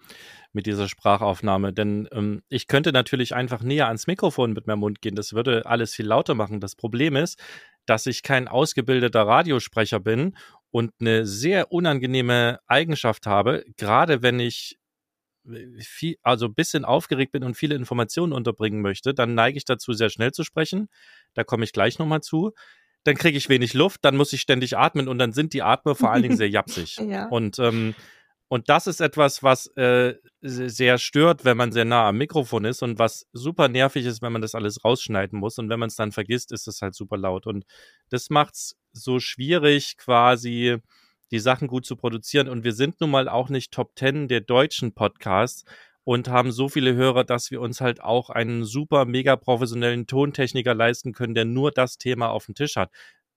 [0.52, 1.72] mit dieser Sprachaufnahme.
[1.72, 5.14] Denn ähm, ich könnte natürlich einfach näher ans Mikrofon mit meinem Mund gehen.
[5.14, 6.60] Das würde alles viel lauter machen.
[6.60, 7.38] Das Problem ist,
[7.86, 10.36] dass ich kein ausgebildeter Radiosprecher bin
[10.70, 14.76] und eine sehr unangenehme Eigenschaft habe, gerade wenn ich
[15.48, 19.64] äh, viel, also ein bisschen aufgeregt bin und viele Informationen unterbringen möchte, dann neige ich
[19.64, 20.88] dazu, sehr schnell zu sprechen.
[21.34, 22.52] Da komme ich gleich nochmal zu
[23.04, 25.94] dann kriege ich wenig Luft, dann muss ich ständig atmen und dann sind die Atme
[25.94, 26.96] vor allen Dingen sehr japsig.
[27.08, 27.26] ja.
[27.28, 27.94] Und ähm,
[28.52, 32.82] und das ist etwas, was äh, sehr stört, wenn man sehr nah am Mikrofon ist
[32.82, 35.56] und was super nervig ist, wenn man das alles rausschneiden muss.
[35.58, 37.46] Und wenn man es dann vergisst, ist es halt super laut.
[37.46, 37.64] Und
[38.08, 40.78] das macht es so schwierig, quasi
[41.30, 42.48] die Sachen gut zu produzieren.
[42.48, 45.62] Und wir sind nun mal auch nicht Top Ten der deutschen Podcasts
[46.04, 50.74] und haben so viele Hörer, dass wir uns halt auch einen super mega professionellen Tontechniker
[50.74, 52.90] leisten können, der nur das Thema auf dem Tisch hat.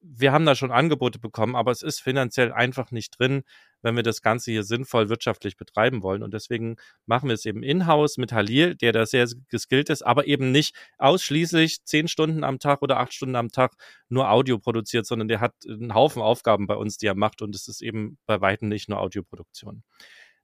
[0.05, 3.43] Wir haben da schon Angebote bekommen, aber es ist finanziell einfach nicht drin,
[3.81, 6.23] wenn wir das Ganze hier sinnvoll wirtschaftlich betreiben wollen.
[6.23, 10.27] Und deswegen machen wir es eben in-house mit Halil, der da sehr geskillt ist, aber
[10.27, 13.75] eben nicht ausschließlich zehn Stunden am Tag oder acht Stunden am Tag
[14.09, 17.41] nur Audio produziert, sondern der hat einen Haufen Aufgaben bei uns, die er macht.
[17.41, 19.83] Und es ist eben bei weitem nicht nur Audioproduktion.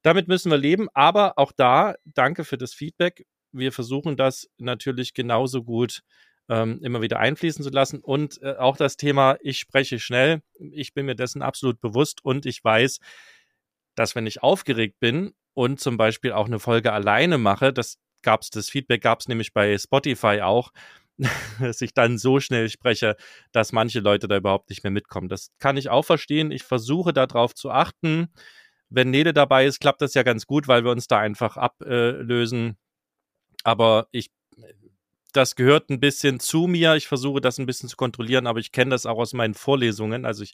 [0.02, 3.26] Damit müssen wir leben, aber auch da, danke für das Feedback.
[3.52, 6.02] Wir versuchen das natürlich genauso gut
[6.50, 8.00] ähm, immer wieder einfließen zu lassen.
[8.00, 12.46] Und äh, auch das Thema, ich spreche schnell, ich bin mir dessen absolut bewusst und
[12.46, 13.00] ich weiß,
[13.96, 18.42] dass wenn ich aufgeregt bin und zum Beispiel auch eine Folge alleine mache, das gab
[18.42, 20.72] es, das Feedback gab es nämlich bei Spotify auch,
[21.60, 23.16] dass ich dann so schnell spreche,
[23.52, 25.30] dass manche Leute da überhaupt nicht mehr mitkommen.
[25.30, 26.52] Das kann ich auch verstehen.
[26.52, 28.30] Ich versuche darauf zu achten
[28.90, 32.78] wenn Nele dabei ist, klappt das ja ganz gut, weil wir uns da einfach ablösen.
[33.64, 34.32] aber ich,
[35.34, 36.96] das gehört ein bisschen zu mir.
[36.96, 40.26] Ich versuche das ein bisschen zu kontrollieren, aber ich kenne das auch aus meinen Vorlesungen.
[40.26, 40.54] Also ich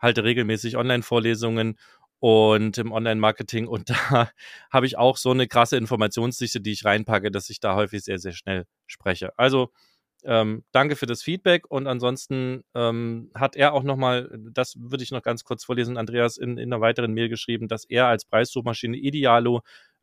[0.00, 1.78] halte regelmäßig Online-Vorlesungen
[2.18, 4.30] und im Online-Marketing und da
[4.72, 8.18] habe ich auch so eine krasse Informationsdichte, die ich reinpacke, dass ich da häufig sehr,
[8.18, 9.38] sehr schnell spreche.
[9.38, 9.70] Also
[10.24, 15.10] ähm, danke für das Feedback und ansonsten ähm, hat er auch nochmal, das würde ich
[15.10, 18.96] noch ganz kurz vorlesen, Andreas in, in einer weiteren Mail geschrieben, dass er als Preissuchmaschine
[18.96, 19.60] Idealo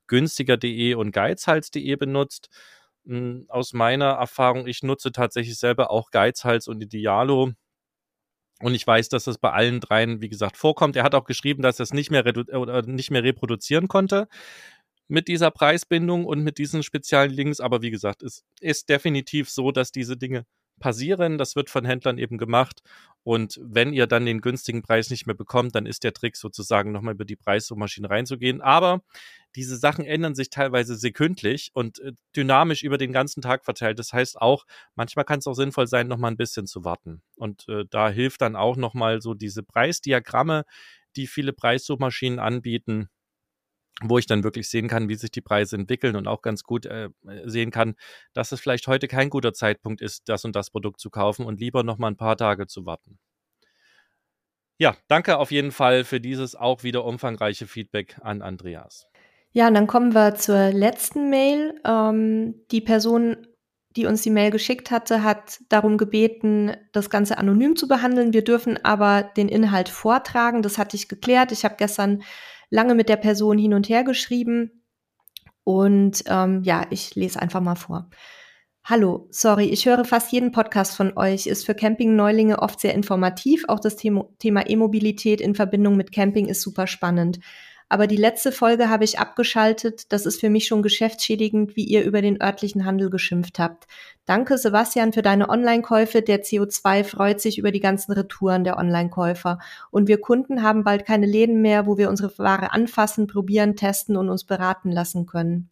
[0.08, 2.49] günstiger.de und geizhals.de benutzt.
[3.06, 7.52] Hm, aus meiner Erfahrung, ich nutze tatsächlich selber auch Geizhals und Idealo.
[8.62, 10.95] Und ich weiß, dass das bei allen dreien, wie gesagt, vorkommt.
[10.95, 12.23] Er hat auch geschrieben, dass er es nicht mehr,
[12.86, 14.28] nicht mehr reproduzieren konnte
[15.08, 17.60] mit dieser Preisbindung und mit diesen speziellen Links.
[17.60, 20.46] Aber wie gesagt, es ist definitiv so, dass diese Dinge
[20.80, 21.38] passieren.
[21.38, 22.82] Das wird von Händlern eben gemacht.
[23.24, 26.92] Und wenn ihr dann den günstigen Preis nicht mehr bekommt, dann ist der Trick sozusagen
[26.92, 28.62] nochmal über die Preissuchmaschine reinzugehen.
[28.62, 29.02] Aber
[29.56, 33.98] diese Sachen ändern sich teilweise sekündlich und äh, dynamisch über den ganzen Tag verteilt.
[34.00, 37.22] Das heißt auch, manchmal kann es auch sinnvoll sein, nochmal ein bisschen zu warten.
[37.38, 40.66] Und äh, da hilft dann auch nochmal so diese Preisdiagramme,
[41.16, 43.10] die viele Preissuchmaschinen anbieten
[44.01, 46.86] wo ich dann wirklich sehen kann, wie sich die Preise entwickeln und auch ganz gut
[46.86, 47.10] äh,
[47.45, 47.95] sehen kann,
[48.34, 51.60] dass es vielleicht heute kein guter Zeitpunkt ist, das und das Produkt zu kaufen und
[51.60, 53.19] lieber noch mal ein paar Tage zu warten.
[54.79, 59.08] Ja, danke auf jeden Fall für dieses auch wieder umfangreiche Feedback an Andreas.
[59.51, 61.79] Ja, und dann kommen wir zur letzten Mail.
[61.86, 63.47] Ähm, die Person,
[63.95, 68.34] die uns die Mail geschickt hatte, hat darum gebeten, das Ganze anonym zu behandeln.
[68.34, 70.63] Wir dürfen aber den Inhalt vortragen.
[70.63, 71.51] Das hatte ich geklärt.
[71.51, 72.23] Ich habe gestern
[72.74, 74.84] lange mit der Person hin und her geschrieben.
[75.64, 78.10] Und ähm, ja, ich lese einfach mal vor.
[78.84, 83.64] Hallo, sorry, ich höre fast jeden Podcast von euch, ist für Camping-Neulinge oft sehr informativ.
[83.68, 87.40] Auch das Thema E-Mobilität in Verbindung mit Camping ist super spannend.
[87.93, 90.12] Aber die letzte Folge habe ich abgeschaltet.
[90.12, 93.86] Das ist für mich schon geschäftsschädigend, wie ihr über den örtlichen Handel geschimpft habt.
[94.25, 96.23] Danke, Sebastian, für deine Online-Käufe.
[96.23, 99.60] Der CO2 freut sich über die ganzen Retouren der Online-Käufer.
[99.91, 104.17] Und wir Kunden haben bald keine Läden mehr, wo wir unsere Ware anfassen, probieren, testen
[104.17, 105.69] und uns beraten lassen können.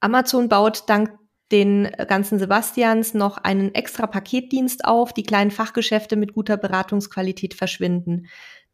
[0.00, 1.12] Amazon baut dank
[1.50, 8.26] den ganzen Sebastians noch einen extra Paketdienst auf, die kleinen Fachgeschäfte mit guter Beratungsqualität verschwinden.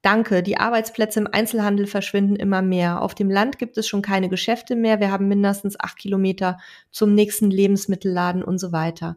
[0.03, 3.03] Danke, die Arbeitsplätze im Einzelhandel verschwinden immer mehr.
[3.03, 5.01] Auf dem Land gibt es schon keine Geschäfte mehr.
[5.01, 6.59] Wir haben mindestens acht Kilometer
[6.91, 9.17] zum nächsten Lebensmittelladen und so weiter.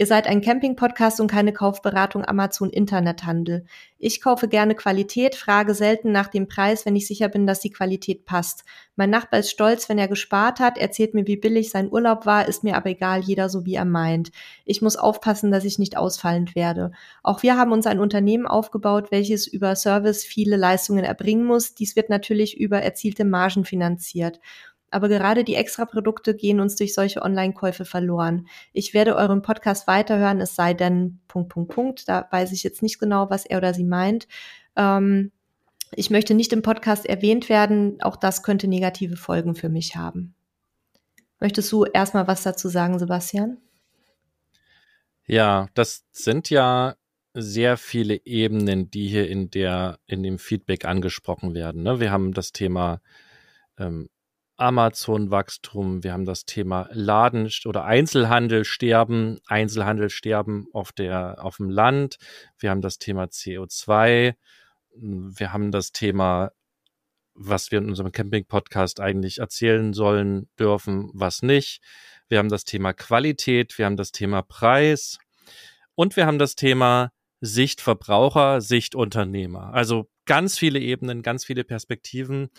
[0.00, 3.66] Ihr seid ein Camping-Podcast und keine Kaufberatung Amazon Internethandel.
[3.98, 7.68] Ich kaufe gerne Qualität, frage selten nach dem Preis, wenn ich sicher bin, dass die
[7.68, 8.64] Qualität passt.
[8.96, 12.48] Mein Nachbar ist stolz, wenn er gespart hat, erzählt mir, wie billig sein Urlaub war,
[12.48, 14.30] ist mir aber egal, jeder so wie er meint.
[14.64, 16.92] Ich muss aufpassen, dass ich nicht ausfallend werde.
[17.22, 21.74] Auch wir haben uns ein Unternehmen aufgebaut, welches über Service viele Leistungen erbringen muss.
[21.74, 24.40] Dies wird natürlich über erzielte Margen finanziert.
[24.90, 28.46] Aber gerade die Extraprodukte gehen uns durch solche Online-Käufe verloren.
[28.72, 32.08] Ich werde euren Podcast weiterhören, es sei denn, Punkt, Punkt, Punkt.
[32.08, 34.26] Da weiß ich jetzt nicht genau, was er oder sie meint.
[34.76, 35.30] Ähm,
[35.94, 38.00] ich möchte nicht im Podcast erwähnt werden.
[38.02, 40.34] Auch das könnte negative Folgen für mich haben.
[41.40, 43.58] Möchtest du erstmal was dazu sagen, Sebastian?
[45.26, 46.96] Ja, das sind ja
[47.34, 51.82] sehr viele Ebenen, die hier in der, in dem Feedback angesprochen werden.
[51.82, 52.00] Ne?
[52.00, 53.00] Wir haben das Thema
[53.78, 54.08] ähm,
[54.60, 61.70] Amazon-Wachstum, wir haben das Thema Laden oder Einzelhandel sterben, Einzelhandel sterben auf der, auf dem
[61.70, 62.16] Land,
[62.58, 64.34] wir haben das Thema CO2,
[64.92, 66.50] wir haben das Thema,
[67.34, 71.80] was wir in unserem Camping-Podcast eigentlich erzählen sollen, dürfen, was nicht.
[72.28, 75.18] Wir haben das Thema Qualität, wir haben das Thema Preis
[75.94, 79.72] und wir haben das Thema Sicht Verbraucher, Sicht Unternehmer.
[79.72, 82.50] Also ganz viele Ebenen, ganz viele Perspektiven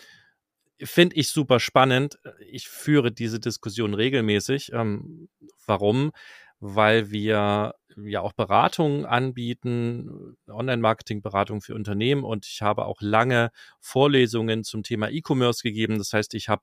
[0.84, 2.18] finde ich super spannend.
[2.50, 4.72] Ich führe diese Diskussion regelmäßig.
[4.72, 5.28] Ähm,
[5.66, 6.12] warum?
[6.60, 14.64] Weil wir ja auch Beratungen anbieten, Online-Marketing-Beratung für Unternehmen und ich habe auch lange Vorlesungen
[14.64, 15.98] zum Thema E-Commerce gegeben.
[15.98, 16.62] Das heißt, ich habe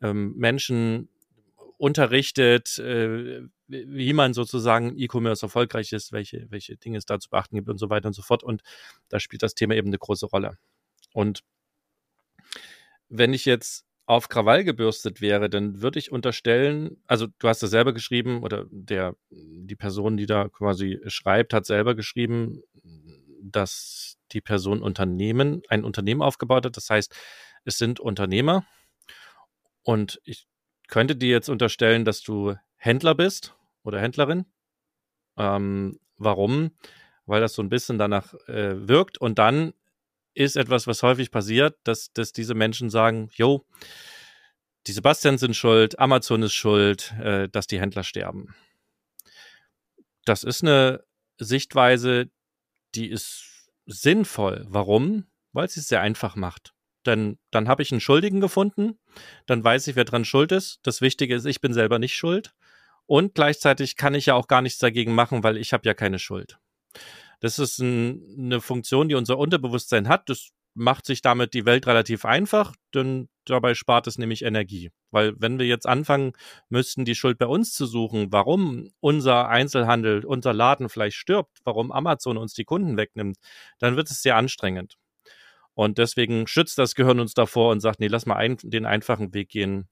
[0.00, 1.08] ähm, Menschen
[1.78, 7.56] unterrichtet, äh, wie man sozusagen E-Commerce erfolgreich ist, welche, welche Dinge es da zu beachten
[7.56, 8.42] gibt und so weiter und so fort.
[8.44, 8.62] Und
[9.08, 10.58] da spielt das Thema eben eine große Rolle.
[11.12, 11.42] Und
[13.12, 17.70] wenn ich jetzt auf Krawall gebürstet wäre, dann würde ich unterstellen, also du hast das
[17.70, 22.62] selber geschrieben oder der, die Person, die da quasi schreibt, hat selber geschrieben,
[23.40, 26.76] dass die Person Unternehmen, ein Unternehmen aufgebaut hat.
[26.76, 27.14] Das heißt,
[27.64, 28.64] es sind Unternehmer.
[29.82, 30.46] Und ich
[30.88, 34.46] könnte dir jetzt unterstellen, dass du Händler bist oder Händlerin.
[35.36, 36.72] Ähm, warum?
[37.26, 39.18] Weil das so ein bisschen danach äh, wirkt.
[39.18, 39.74] Und dann
[40.34, 43.66] ist etwas, was häufig passiert, dass, dass diese Menschen sagen, jo,
[44.86, 48.54] die Sebastian sind schuld, Amazon ist schuld, äh, dass die Händler sterben.
[50.24, 51.04] Das ist eine
[51.38, 52.30] Sichtweise,
[52.94, 54.66] die ist sinnvoll.
[54.68, 55.26] Warum?
[55.52, 56.72] Weil sie es sehr einfach macht.
[57.06, 58.98] Denn dann habe ich einen Schuldigen gefunden,
[59.46, 60.78] dann weiß ich, wer dran schuld ist.
[60.84, 62.54] Das Wichtige ist, ich bin selber nicht schuld.
[63.06, 66.20] Und gleichzeitig kann ich ja auch gar nichts dagegen machen, weil ich habe ja keine
[66.20, 66.58] Schuld.
[67.42, 70.28] Das ist ein, eine Funktion, die unser Unterbewusstsein hat.
[70.28, 74.90] Das macht sich damit die Welt relativ einfach, denn dabei spart es nämlich Energie.
[75.10, 76.34] Weil wenn wir jetzt anfangen
[76.68, 81.90] müssten, die Schuld bei uns zu suchen, warum unser Einzelhandel, unser Laden vielleicht stirbt, warum
[81.90, 83.38] Amazon uns die Kunden wegnimmt,
[83.80, 84.96] dann wird es sehr anstrengend.
[85.74, 89.34] Und deswegen schützt das Gehirn uns davor und sagt, nee, lass mal ein, den einfachen
[89.34, 89.88] Weg gehen,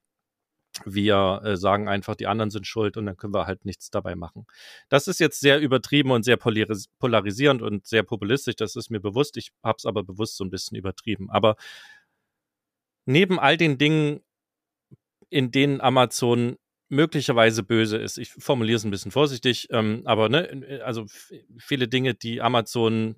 [0.85, 4.15] wir äh, sagen einfach, die anderen sind schuld und dann können wir halt nichts dabei
[4.15, 4.47] machen.
[4.89, 9.01] Das ist jetzt sehr übertrieben und sehr polaris polarisierend und sehr populistisch, das ist mir
[9.01, 9.37] bewusst.
[9.37, 11.31] Ich habe es aber bewusst so ein bisschen übertrieben.
[11.31, 11.57] Aber
[13.07, 14.21] neben all den Dingen,
[15.29, 16.57] in denen Amazon
[16.89, 21.07] möglicherweise böse ist, ich formuliere es ein bisschen vorsichtig, ähm, aber ne, also
[21.59, 23.17] viele Dinge, die Amazon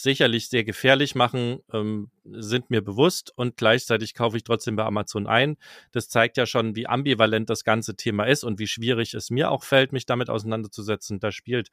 [0.00, 5.26] sicherlich sehr gefährlich machen, ähm, sind mir bewusst und gleichzeitig kaufe ich trotzdem bei Amazon
[5.26, 5.56] ein.
[5.92, 9.50] Das zeigt ja schon, wie ambivalent das ganze Thema ist und wie schwierig es mir
[9.50, 11.20] auch fällt, mich damit auseinanderzusetzen.
[11.20, 11.70] Da spielt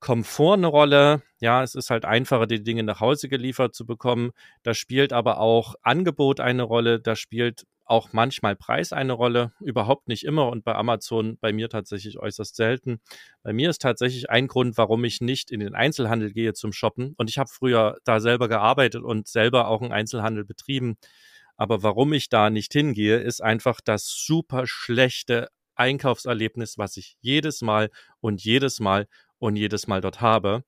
[0.00, 1.22] Komfort eine Rolle.
[1.40, 4.32] Ja, es ist halt einfacher, die Dinge nach Hause geliefert zu bekommen.
[4.62, 7.00] Da spielt aber auch Angebot eine Rolle.
[7.00, 11.68] Da spielt auch manchmal Preis eine Rolle, überhaupt nicht immer und bei Amazon bei mir
[11.68, 13.00] tatsächlich äußerst selten.
[13.42, 17.14] Bei mir ist tatsächlich ein Grund, warum ich nicht in den Einzelhandel gehe zum Shoppen
[17.16, 20.98] und ich habe früher da selber gearbeitet und selber auch einen Einzelhandel betrieben.
[21.56, 27.60] Aber warum ich da nicht hingehe, ist einfach das super schlechte Einkaufserlebnis, was ich jedes
[27.60, 29.08] Mal und jedes Mal
[29.40, 30.62] und jedes Mal dort habe.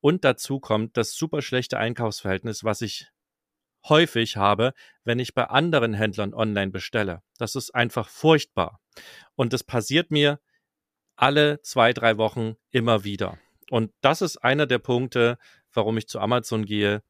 [0.00, 3.08] Und dazu kommt das super schlechte Einkaufsverhältnis, was ich
[3.88, 4.72] häufig habe,
[5.04, 7.22] wenn ich bei anderen Händlern online bestelle.
[7.38, 8.80] Das ist einfach furchtbar.
[9.36, 10.40] Und das passiert mir
[11.16, 13.38] alle zwei, drei Wochen immer wieder.
[13.70, 15.38] Und das ist einer der Punkte,
[15.72, 17.02] warum ich zu Amazon gehe,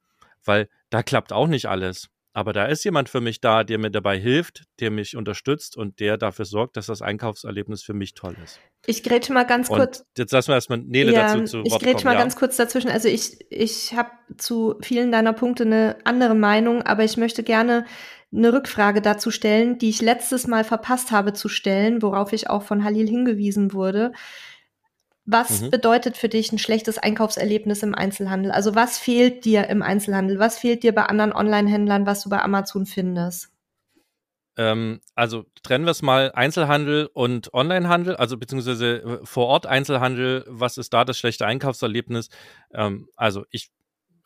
[0.44, 2.10] weil da klappt auch nicht alles.
[2.36, 6.00] Aber da ist jemand für mich da, der mir dabei hilft, der mich unterstützt und
[6.00, 8.58] der dafür sorgt, dass das Einkaufserlebnis für mich toll ist.
[8.86, 10.04] Ich grätsche mal ganz und kurz.
[10.18, 12.18] Jetzt lassen wir erstmal Nele ja, dazu zu Ich Wort grätsche mal ja.
[12.18, 12.90] ganz kurz dazwischen.
[12.90, 17.86] Also ich, ich habe zu vielen deiner Punkte eine andere Meinung, aber ich möchte gerne
[18.34, 22.64] eine Rückfrage dazu stellen, die ich letztes Mal verpasst habe zu stellen, worauf ich auch
[22.64, 24.12] von Halil hingewiesen wurde.
[25.26, 25.70] Was mhm.
[25.70, 28.52] bedeutet für dich ein schlechtes Einkaufserlebnis im Einzelhandel?
[28.52, 30.38] Also was fehlt dir im Einzelhandel?
[30.38, 33.50] Was fehlt dir bei anderen Online-Händlern, was du bei Amazon findest?
[34.56, 40.44] Ähm, also trennen wir es mal Einzelhandel und Onlinehandel, also beziehungsweise äh, vor Ort Einzelhandel.
[40.46, 42.28] Was ist da das schlechte Einkaufserlebnis?
[42.72, 43.70] Ähm, also ich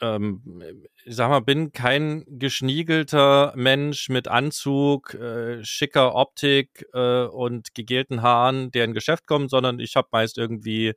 [0.00, 0.62] ähm,
[1.04, 8.22] ich sag mal, bin kein geschniegelter Mensch mit Anzug, äh, schicker Optik äh, und gegelten
[8.22, 10.94] Haaren, der in Geschäft kommt, sondern ich habe meist irgendwie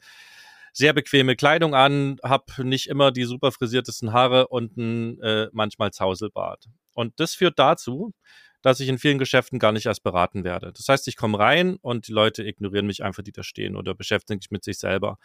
[0.74, 5.92] sehr bequeme Kleidung an, habe nicht immer die super frisiertesten Haare und ein äh, manchmal
[5.92, 6.66] Zauselbart.
[6.94, 8.14] Und das führt dazu,
[8.62, 10.72] dass ich in vielen Geschäften gar nicht erst beraten werde.
[10.72, 13.96] Das heißt, ich komme rein und die Leute ignorieren mich einfach, die da stehen oder
[13.96, 15.18] beschäftigen sich mit sich selber.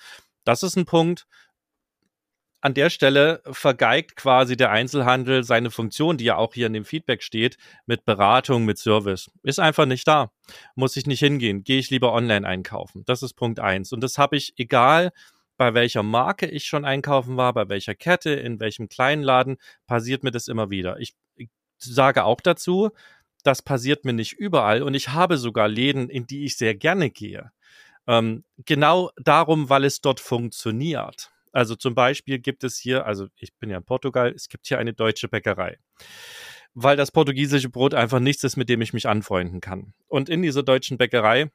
[0.44, 1.26] Das ist ein Punkt,
[2.66, 6.84] an der Stelle vergeigt quasi der Einzelhandel seine Funktion, die ja auch hier in dem
[6.84, 9.30] Feedback steht, mit Beratung, mit Service.
[9.44, 10.32] Ist einfach nicht da.
[10.74, 11.62] Muss ich nicht hingehen.
[11.62, 13.04] Gehe ich lieber online einkaufen.
[13.06, 13.92] Das ist Punkt eins.
[13.92, 15.12] Und das habe ich, egal
[15.56, 20.24] bei welcher Marke ich schon einkaufen war, bei welcher Kette, in welchem kleinen Laden, passiert
[20.24, 20.98] mir das immer wieder.
[20.98, 21.48] Ich, ich
[21.78, 22.90] sage auch dazu,
[23.44, 27.10] das passiert mir nicht überall und ich habe sogar Läden, in die ich sehr gerne
[27.10, 27.52] gehe.
[28.08, 31.30] Ähm, genau darum, weil es dort funktioniert.
[31.56, 34.78] Also zum Beispiel gibt es hier, also ich bin ja in Portugal, es gibt hier
[34.78, 35.78] eine deutsche Bäckerei.
[36.74, 39.94] Weil das portugiesische Brot einfach nichts ist, mit dem ich mich anfreunden kann.
[40.06, 41.50] Und in dieser deutschen Bäckerei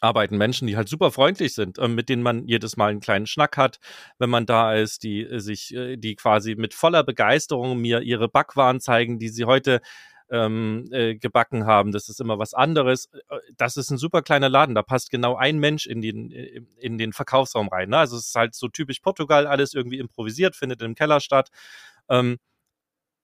[0.00, 3.26] arbeiten Menschen, die halt super freundlich sind, äh, mit denen man jedes Mal einen kleinen
[3.26, 3.78] Schnack hat,
[4.18, 8.30] wenn man da ist, die äh, sich, äh, die quasi mit voller Begeisterung mir ihre
[8.30, 9.82] Backwaren zeigen, die sie heute
[10.30, 11.92] ähm, äh, gebacken haben.
[11.92, 13.06] Das ist immer was anderes.
[13.28, 14.74] Äh, das ist ein super kleiner Laden.
[14.74, 17.90] Da passt genau ein Mensch in den, äh, in den Verkaufsraum rein.
[17.90, 17.98] Ne?
[17.98, 21.50] Also es ist halt so typisch Portugal, alles irgendwie improvisiert, findet im Keller statt.
[22.08, 22.38] Ähm,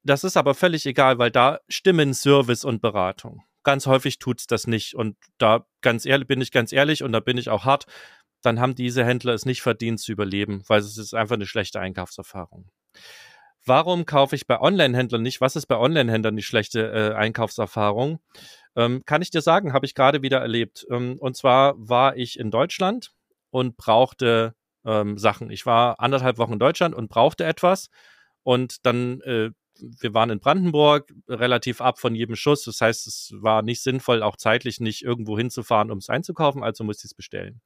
[0.02, 3.42] das ist aber völlig egal, weil da stimmen Service und Beratung.
[3.62, 4.94] Ganz häufig tut's das nicht.
[4.94, 7.86] Und da ganz ehrlich, bin ich ganz ehrlich und da bin ich auch hart,
[8.42, 11.80] dann haben diese Händler es nicht verdient zu überleben, weil es ist einfach eine schlechte
[11.80, 12.70] Einkaufserfahrung.
[13.66, 15.40] Warum kaufe ich bei Online-Händlern nicht?
[15.40, 18.20] Was ist bei Online-Händlern die schlechte äh, Einkaufserfahrung?
[18.76, 20.86] Ähm, kann ich dir sagen, habe ich gerade wieder erlebt.
[20.90, 23.12] Ähm, und zwar war ich in Deutschland
[23.50, 24.54] und brauchte
[24.84, 25.50] ähm, Sachen.
[25.50, 27.90] Ich war anderthalb Wochen in Deutschland und brauchte etwas.
[28.42, 32.64] Und dann, äh, wir waren in Brandenburg, relativ ab von jedem Schuss.
[32.64, 36.62] Das heißt, es war nicht sinnvoll, auch zeitlich nicht irgendwo hinzufahren, um es einzukaufen.
[36.62, 37.60] Also musste ich es bestellen.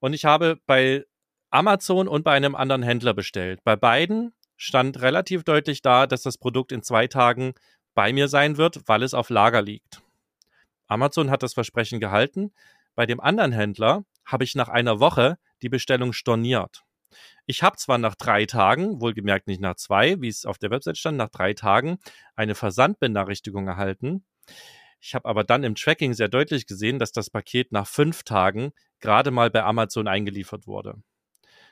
[0.00, 1.04] Und ich habe bei
[1.50, 3.60] Amazon und bei einem anderen Händler bestellt.
[3.64, 7.54] Bei beiden stand relativ deutlich da, dass das Produkt in zwei Tagen
[7.94, 10.02] bei mir sein wird, weil es auf Lager liegt.
[10.86, 12.52] Amazon hat das Versprechen gehalten.
[12.94, 16.84] Bei dem anderen Händler habe ich nach einer Woche die Bestellung storniert.
[17.46, 20.98] Ich habe zwar nach drei Tagen, wohlgemerkt nicht nach zwei, wie es auf der Website
[20.98, 21.98] stand, nach drei Tagen
[22.34, 24.24] eine Versandbenachrichtigung erhalten.
[25.00, 28.72] Ich habe aber dann im Tracking sehr deutlich gesehen, dass das Paket nach fünf Tagen
[29.00, 31.02] gerade mal bei Amazon eingeliefert wurde.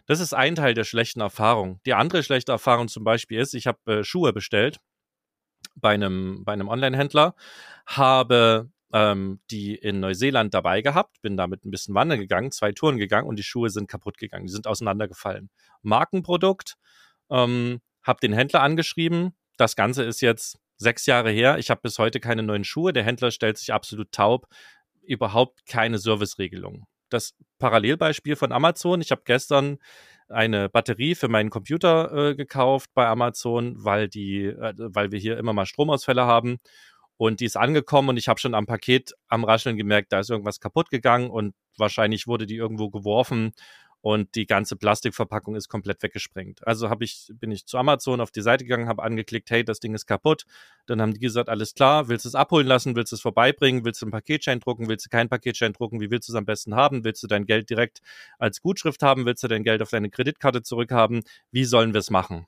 [0.07, 1.81] Das ist ein Teil der schlechten Erfahrung.
[1.87, 4.81] Die andere schlechte Erfahrung zum Beispiel ist, ich habe äh, Schuhe bestellt
[5.77, 7.35] bei einem, bei einem Online-Händler,
[7.87, 12.99] habe ähm, die in Neuseeland dabei gehabt, bin damit ein bisschen wandern gegangen, zwei Touren
[12.99, 15.51] gegangen und die Schuhe sind kaputt gegangen, die sind auseinandergefallen.
[15.83, 16.77] Markenprodukt,
[17.31, 21.99] ähm, habe den Händler angeschrieben, das Ganze ist jetzt sechs Jahre her, ich habe bis
[21.99, 24.47] heute keine neuen Schuhe, der Händler stellt sich absolut taub,
[25.03, 29.01] überhaupt keine Serviceregelung das Parallelbeispiel von Amazon.
[29.01, 29.79] Ich habe gestern
[30.29, 35.39] eine Batterie für meinen Computer äh, gekauft bei Amazon, weil die, äh, weil wir hier
[35.39, 36.59] immer mal Stromausfälle haben.
[37.19, 40.31] Und die ist angekommen und ich habe schon am Paket am Rascheln gemerkt, da ist
[40.31, 43.53] irgendwas kaputt gegangen und wahrscheinlich wurde die irgendwo geworfen
[44.03, 46.67] und die ganze Plastikverpackung ist komplett weggesprengt.
[46.67, 49.79] Also habe ich, bin ich zu Amazon auf die Seite gegangen, habe angeklickt, hey, das
[49.79, 50.45] Ding ist kaputt.
[50.87, 53.85] Dann haben die gesagt, alles klar, willst du es abholen lassen, willst du es vorbeibringen,
[53.85, 56.45] willst du einen Paketschein drucken, willst du keinen Paketschein drucken, wie willst du es am
[56.45, 57.05] besten haben?
[57.05, 58.01] Willst du dein Geld direkt
[58.39, 61.23] als Gutschrift haben, willst du dein Geld auf deine Kreditkarte zurückhaben?
[61.53, 62.47] Wie sollen wir es machen?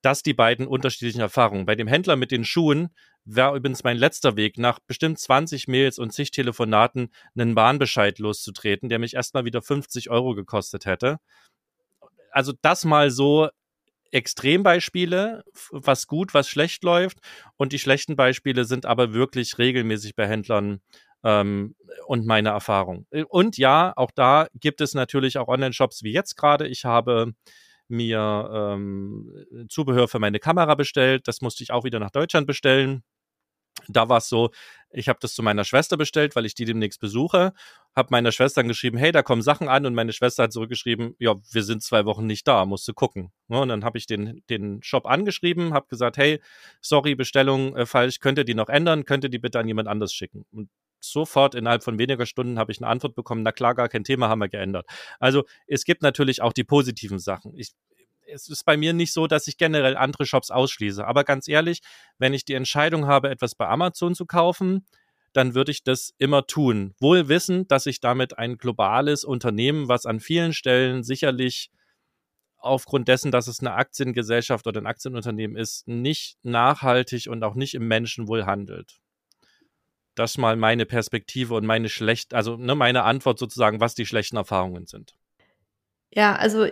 [0.00, 1.66] Das die beiden unterschiedlichen Erfahrungen.
[1.66, 2.90] Bei dem Händler mit den Schuhen
[3.24, 8.88] wäre übrigens mein letzter Weg, nach bestimmt 20 Mails und zig Telefonaten einen Warnbescheid loszutreten,
[8.88, 11.18] der mich erstmal wieder 50 Euro gekostet hätte.
[12.30, 13.48] Also das mal so
[14.10, 17.18] Extrembeispiele, was gut, was schlecht läuft.
[17.56, 20.80] Und die schlechten Beispiele sind aber wirklich regelmäßig bei Händlern
[21.24, 21.74] ähm,
[22.06, 23.06] und meine Erfahrung.
[23.28, 26.68] Und ja, auch da gibt es natürlich auch Online-Shops wie jetzt gerade.
[26.68, 27.32] Ich habe
[27.88, 31.26] mir ähm, Zubehör für meine Kamera bestellt.
[31.26, 33.02] Das musste ich auch wieder nach Deutschland bestellen
[33.88, 34.50] da war es so,
[34.90, 37.52] ich habe das zu meiner Schwester bestellt, weil ich die demnächst besuche,
[37.96, 41.34] habe meiner Schwester geschrieben, hey, da kommen Sachen an und meine Schwester hat zurückgeschrieben, ja,
[41.50, 43.32] wir sind zwei Wochen nicht da, musst du gucken.
[43.48, 46.40] Ja, und dann habe ich den, den Shop angeschrieben, habe gesagt, hey,
[46.80, 49.88] sorry, Bestellung äh, falsch, könnt ihr die noch ändern, könnt ihr die bitte an jemand
[49.88, 50.44] anders schicken.
[50.52, 50.70] Und
[51.00, 54.28] sofort innerhalb von weniger Stunden habe ich eine Antwort bekommen, na klar, gar kein Thema,
[54.28, 54.86] haben wir geändert.
[55.18, 57.56] Also es gibt natürlich auch die positiven Sachen.
[57.56, 57.72] Ich,
[58.26, 61.06] es ist bei mir nicht so, dass ich generell andere Shops ausschließe.
[61.06, 61.80] Aber ganz ehrlich,
[62.18, 64.86] wenn ich die Entscheidung habe, etwas bei Amazon zu kaufen,
[65.32, 66.94] dann würde ich das immer tun.
[67.00, 71.70] Wohl wissen, dass ich damit ein globales Unternehmen, was an vielen Stellen sicherlich
[72.56, 77.74] aufgrund dessen, dass es eine Aktiengesellschaft oder ein Aktienunternehmen ist, nicht nachhaltig und auch nicht
[77.74, 79.00] im Menschenwohl handelt.
[80.14, 84.36] Das mal meine Perspektive und meine schlecht, also ne, meine Antwort sozusagen, was die schlechten
[84.36, 85.14] Erfahrungen sind.
[86.10, 86.68] Ja, also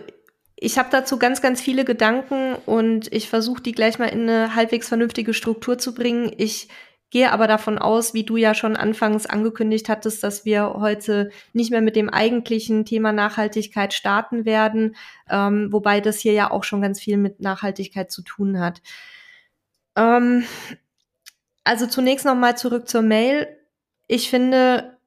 [0.63, 4.55] ich habe dazu ganz, ganz viele Gedanken und ich versuche die gleich mal in eine
[4.55, 6.31] halbwegs vernünftige Struktur zu bringen.
[6.37, 6.69] Ich
[7.09, 11.69] gehe aber davon aus, wie du ja schon anfangs angekündigt hattest, dass wir heute nicht
[11.69, 14.95] mehr mit dem eigentlichen Thema Nachhaltigkeit starten werden,
[15.29, 18.81] ähm, wobei das hier ja auch schon ganz viel mit Nachhaltigkeit zu tun hat.
[19.97, 20.45] Ähm,
[21.65, 23.47] also zunächst noch mal zurück zur Mail.
[24.07, 24.97] Ich finde,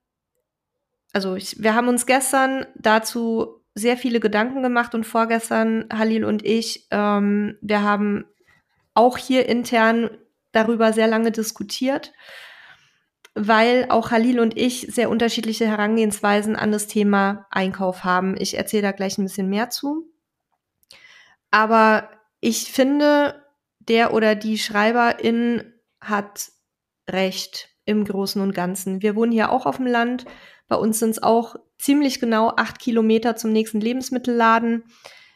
[1.15, 6.45] also ich, wir haben uns gestern dazu sehr viele Gedanken gemacht und vorgestern Halil und
[6.45, 8.25] ich, ähm, wir haben
[8.95, 10.11] auch hier intern
[10.53, 12.15] darüber sehr lange diskutiert,
[13.35, 18.35] weil auch Halil und ich sehr unterschiedliche Herangehensweisen an das Thema Einkauf haben.
[18.39, 20.11] Ich erzähle da gleich ein bisschen mehr zu.
[21.51, 22.09] Aber
[22.41, 23.45] ich finde,
[23.79, 26.51] der oder die Schreiberin hat
[27.11, 29.03] recht im Großen und Ganzen.
[29.03, 30.25] Wir wohnen hier auch auf dem Land.
[30.69, 34.85] Bei uns sind es auch ziemlich genau acht Kilometer zum nächsten Lebensmittelladen.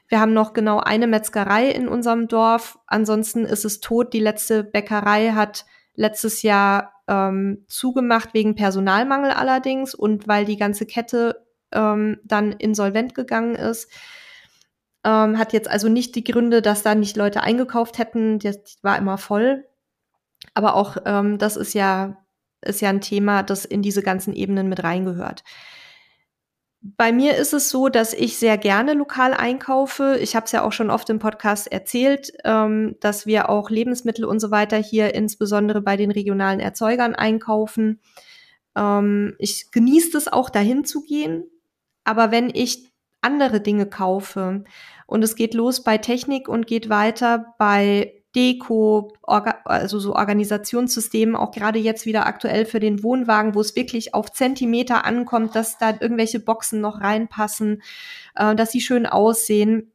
[0.08, 2.78] Wir haben noch genau eine Metzgerei in unserem Dorf.
[2.86, 4.12] Ansonsten ist es tot.
[4.12, 5.64] Die letzte Bäckerei hat
[5.94, 13.14] letztes Jahr ähm, zugemacht wegen Personalmangel allerdings und weil die ganze Kette ähm, dann insolvent
[13.14, 13.90] gegangen ist.
[15.04, 18.38] Ähm, hat jetzt also nicht die Gründe, dass da nicht Leute eingekauft hätten.
[18.38, 18.52] Die
[18.82, 19.64] war immer voll.
[20.54, 22.16] Aber auch ähm, das ist ja,
[22.62, 25.42] ist ja ein Thema, das in diese ganzen Ebenen mit reingehört.
[26.82, 30.18] Bei mir ist es so, dass ich sehr gerne lokal einkaufe.
[30.18, 34.24] Ich habe es ja auch schon oft im Podcast erzählt, ähm, dass wir auch Lebensmittel
[34.24, 38.00] und so weiter hier insbesondere bei den regionalen Erzeugern einkaufen.
[38.74, 41.44] Ähm, ich genieße es auch, dahin zu gehen.
[42.04, 42.90] Aber wenn ich
[43.20, 44.64] andere Dinge kaufe
[45.06, 51.50] und es geht los bei Technik und geht weiter bei Deko, also so Organisationssystemen, auch
[51.50, 55.96] gerade jetzt wieder aktuell für den Wohnwagen, wo es wirklich auf Zentimeter ankommt, dass da
[55.98, 57.82] irgendwelche Boxen noch reinpassen,
[58.36, 59.92] äh, dass sie schön aussehen,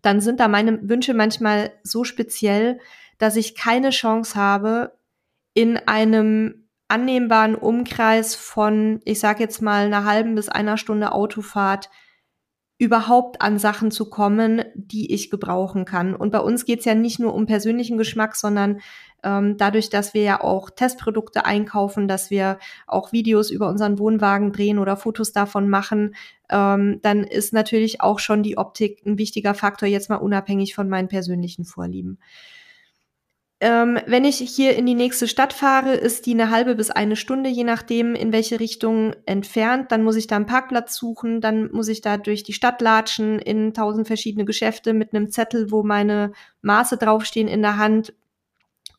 [0.00, 2.78] dann sind da meine Wünsche manchmal so speziell,
[3.18, 4.96] dass ich keine Chance habe,
[5.54, 11.90] in einem annehmbaren Umkreis von, ich sage jetzt mal, einer halben bis einer Stunde Autofahrt
[12.78, 16.14] überhaupt an Sachen zu kommen, die ich gebrauchen kann.
[16.14, 18.80] Und bei uns geht's ja nicht nur um persönlichen Geschmack, sondern
[19.24, 24.52] ähm, dadurch, dass wir ja auch Testprodukte einkaufen, dass wir auch Videos über unseren Wohnwagen
[24.52, 26.14] drehen oder Fotos davon machen,
[26.50, 30.88] ähm, dann ist natürlich auch schon die Optik ein wichtiger Faktor, jetzt mal unabhängig von
[30.88, 32.18] meinen persönlichen Vorlieben.
[33.60, 37.16] Ähm, wenn ich hier in die nächste Stadt fahre, ist die eine halbe bis eine
[37.16, 39.90] Stunde, je nachdem, in welche Richtung entfernt.
[39.90, 43.40] Dann muss ich da einen Parkplatz suchen, dann muss ich da durch die Stadt latschen,
[43.40, 46.32] in tausend verschiedene Geschäfte mit einem Zettel, wo meine
[46.62, 48.14] Maße draufstehen in der Hand.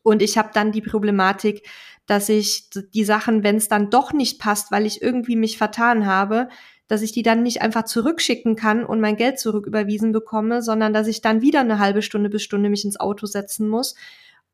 [0.02, 1.66] Und ich habe dann die Problematik,
[2.04, 6.04] dass ich die Sachen, wenn es dann doch nicht passt, weil ich irgendwie mich vertan
[6.04, 6.48] habe,
[6.86, 11.06] dass ich die dann nicht einfach zurückschicken kann und mein Geld zurücküberwiesen bekomme, sondern dass
[11.06, 13.94] ich dann wieder eine halbe Stunde bis Stunde mich ins Auto setzen muss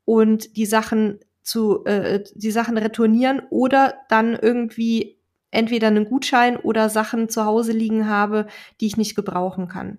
[0.06, 5.18] und die Sachen zu, äh, die Sachen retournieren oder dann irgendwie
[5.50, 8.46] entweder einen Gutschein oder Sachen zu Hause liegen habe,
[8.80, 9.98] die ich nicht gebrauchen kann.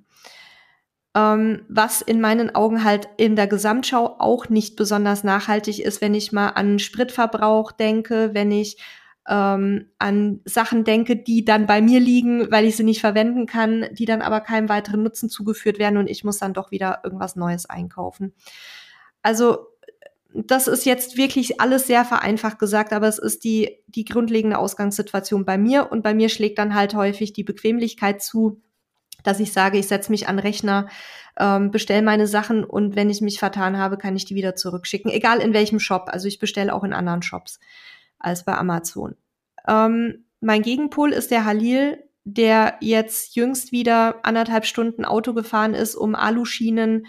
[1.15, 6.13] Ähm, was in meinen Augen halt in der Gesamtschau auch nicht besonders nachhaltig ist, wenn
[6.13, 8.77] ich mal an Spritverbrauch denke, wenn ich
[9.27, 13.87] ähm, an Sachen denke, die dann bei mir liegen, weil ich sie nicht verwenden kann,
[13.91, 17.35] die dann aber keinem weiteren Nutzen zugeführt werden und ich muss dann doch wieder irgendwas
[17.35, 18.33] Neues einkaufen.
[19.21, 19.67] Also
[20.45, 25.45] das ist jetzt wirklich alles sehr vereinfacht gesagt, aber es ist die, die grundlegende Ausgangssituation
[25.45, 28.61] bei mir und bei mir schlägt dann halt häufig die Bequemlichkeit zu,
[29.23, 30.87] dass ich sage, ich setze mich an Rechner,
[31.39, 35.11] ähm, bestelle meine Sachen und wenn ich mich vertan habe, kann ich die wieder zurückschicken,
[35.11, 36.05] egal in welchem Shop.
[36.07, 37.59] Also ich bestelle auch in anderen Shops
[38.19, 39.15] als bei Amazon.
[39.67, 45.95] Ähm, mein Gegenpol ist der Halil, der jetzt jüngst wieder anderthalb Stunden Auto gefahren ist,
[45.95, 47.07] um Aluschienen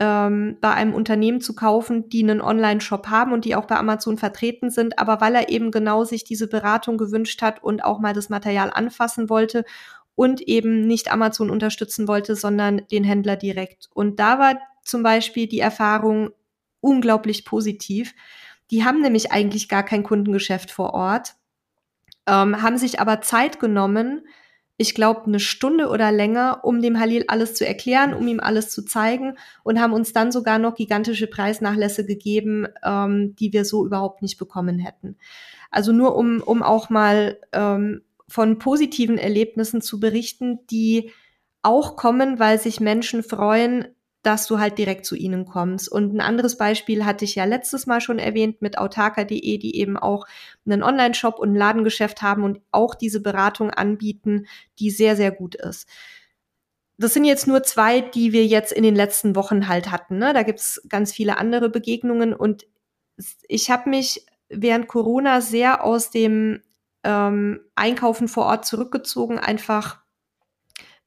[0.00, 4.16] ähm, bei einem Unternehmen zu kaufen, die einen Online-Shop haben und die auch bei Amazon
[4.16, 8.14] vertreten sind, aber weil er eben genau sich diese Beratung gewünscht hat und auch mal
[8.14, 9.64] das Material anfassen wollte
[10.14, 13.88] und eben nicht Amazon unterstützen wollte, sondern den Händler direkt.
[13.92, 16.30] Und da war zum Beispiel die Erfahrung
[16.80, 18.14] unglaublich positiv.
[18.70, 21.34] Die haben nämlich eigentlich gar kein Kundengeschäft vor Ort,
[22.26, 24.26] ähm, haben sich aber Zeit genommen,
[24.80, 28.70] ich glaube, eine Stunde oder länger, um dem Halil alles zu erklären, um ihm alles
[28.70, 33.84] zu zeigen und haben uns dann sogar noch gigantische Preisnachlässe gegeben, ähm, die wir so
[33.84, 35.16] überhaupt nicht bekommen hätten.
[35.72, 41.10] Also nur um, um auch mal ähm, von positiven Erlebnissen zu berichten, die
[41.62, 43.88] auch kommen, weil sich Menschen freuen,
[44.28, 45.90] dass du halt direkt zu ihnen kommst.
[45.90, 49.96] Und ein anderes Beispiel hatte ich ja letztes Mal schon erwähnt mit autarka.de, die eben
[49.96, 50.26] auch
[50.66, 54.46] einen Online-Shop und ein Ladengeschäft haben und auch diese Beratung anbieten,
[54.80, 55.88] die sehr, sehr gut ist.
[56.98, 60.18] Das sind jetzt nur zwei, die wir jetzt in den letzten Wochen halt hatten.
[60.18, 60.34] Ne?
[60.34, 62.66] Da gibt's ganz viele andere Begegnungen und
[63.48, 66.60] ich habe mich während Corona sehr aus dem
[67.02, 70.02] ähm, Einkaufen vor Ort zurückgezogen, einfach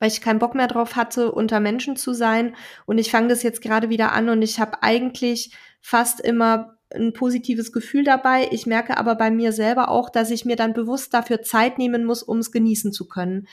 [0.01, 2.55] weil ich keinen Bock mehr drauf hatte, unter Menschen zu sein.
[2.87, 7.13] Und ich fange das jetzt gerade wieder an und ich habe eigentlich fast immer ein
[7.13, 8.49] positives Gefühl dabei.
[8.51, 12.03] Ich merke aber bei mir selber auch, dass ich mir dann bewusst dafür Zeit nehmen
[12.03, 13.47] muss, um es genießen zu können.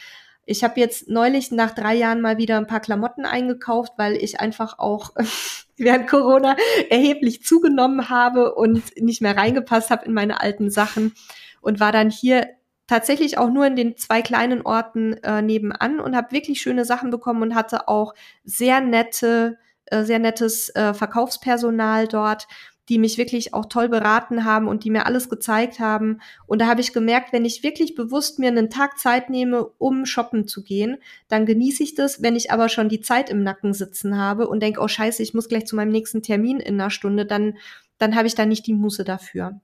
[0.46, 4.40] Ich habe jetzt neulich nach drei Jahren mal wieder ein paar Klamotten eingekauft, weil ich
[4.40, 5.10] einfach auch
[5.76, 6.56] während Corona
[6.88, 11.12] erheblich zugenommen habe und nicht mehr reingepasst habe in meine alten Sachen
[11.60, 12.48] und war dann hier
[12.88, 17.10] tatsächlich auch nur in den zwei kleinen Orten äh, nebenan und habe wirklich schöne Sachen
[17.10, 22.48] bekommen und hatte auch sehr nette, äh, sehr nettes äh, Verkaufspersonal dort,
[22.88, 26.20] die mich wirklich auch toll beraten haben und die mir alles gezeigt haben.
[26.46, 30.06] Und da habe ich gemerkt, wenn ich wirklich bewusst mir einen Tag Zeit nehme, um
[30.06, 30.96] shoppen zu gehen,
[31.28, 32.22] dann genieße ich das.
[32.22, 35.34] Wenn ich aber schon die Zeit im Nacken sitzen habe und denke, oh scheiße, ich
[35.34, 37.58] muss gleich zu meinem nächsten Termin in einer Stunde, dann,
[37.98, 39.60] dann habe ich da nicht die Muße dafür.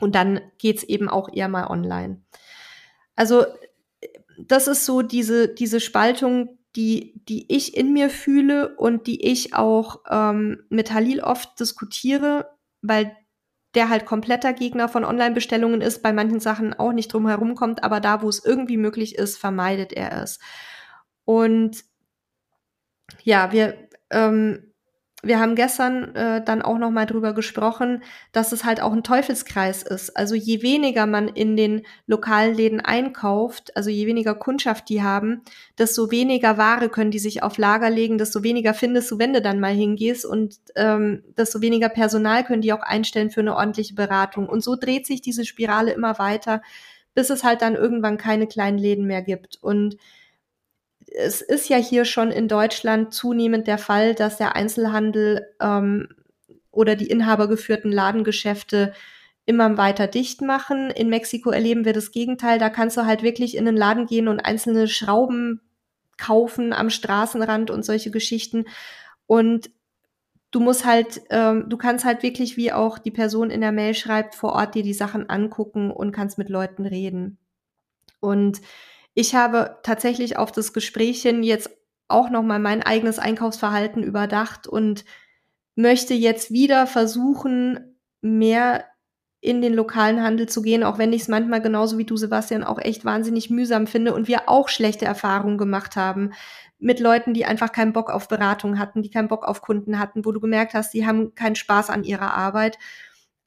[0.00, 2.20] Und dann geht's eben auch eher mal online.
[3.18, 3.46] Also
[4.38, 9.54] das ist so diese, diese Spaltung, die, die ich in mir fühle und die ich
[9.54, 12.48] auch ähm, mit Halil oft diskutiere,
[12.80, 13.16] weil
[13.74, 17.82] der halt kompletter Gegner von Online-Bestellungen ist, bei manchen Sachen auch nicht drum herum kommt,
[17.82, 20.38] aber da, wo es irgendwie möglich ist, vermeidet er es.
[21.24, 21.82] Und
[23.24, 24.67] ja, wir ähm,
[25.24, 29.02] wir haben gestern äh, dann auch noch mal drüber gesprochen, dass es halt auch ein
[29.02, 30.16] Teufelskreis ist.
[30.16, 35.42] Also je weniger man in den lokalen Läden einkauft, also je weniger Kundschaft die haben,
[35.76, 39.42] desto weniger Ware können die sich auf Lager legen, desto weniger findest du, wenn du
[39.42, 43.94] dann mal hingehst und ähm, desto weniger Personal können die auch einstellen für eine ordentliche
[43.94, 44.48] Beratung.
[44.48, 46.62] Und so dreht sich diese Spirale immer weiter,
[47.14, 49.58] bis es halt dann irgendwann keine kleinen Läden mehr gibt.
[49.60, 49.96] Und
[51.16, 56.08] es ist ja hier schon in Deutschland zunehmend der Fall, dass der Einzelhandel ähm,
[56.70, 58.92] oder die inhabergeführten Ladengeschäfte
[59.46, 60.90] immer weiter dicht machen.
[60.90, 62.58] In Mexiko erleben wir das Gegenteil.
[62.58, 65.62] Da kannst du halt wirklich in den Laden gehen und einzelne Schrauben
[66.18, 68.66] kaufen am Straßenrand und solche Geschichten.
[69.26, 69.70] Und
[70.50, 73.94] du musst halt, ähm, du kannst halt wirklich, wie auch die Person in der Mail
[73.94, 77.38] schreibt, vor Ort dir die Sachen angucken und kannst mit Leuten reden.
[78.20, 78.60] Und
[79.18, 81.70] ich habe tatsächlich auf das Gespräch hin jetzt
[82.06, 85.04] auch noch mal mein eigenes Einkaufsverhalten überdacht und
[85.74, 88.84] möchte jetzt wieder versuchen, mehr
[89.40, 92.62] in den lokalen Handel zu gehen, auch wenn ich es manchmal genauso wie du, Sebastian,
[92.62, 96.30] auch echt wahnsinnig mühsam finde und wir auch schlechte Erfahrungen gemacht haben
[96.78, 100.24] mit Leuten, die einfach keinen Bock auf Beratung hatten, die keinen Bock auf Kunden hatten,
[100.24, 102.78] wo du gemerkt hast, die haben keinen Spaß an ihrer Arbeit.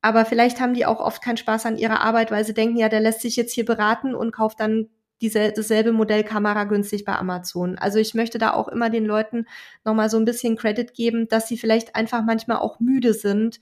[0.01, 2.89] Aber vielleicht haben die auch oft keinen Spaß an ihrer Arbeit, weil sie denken, ja,
[2.89, 4.89] der lässt sich jetzt hier beraten und kauft dann
[5.21, 7.77] diese, dasselbe Modell Kamera günstig bei Amazon.
[7.77, 9.45] Also ich möchte da auch immer den Leuten
[9.85, 13.59] nochmal so ein bisschen Credit geben, dass sie vielleicht einfach manchmal auch müde sind,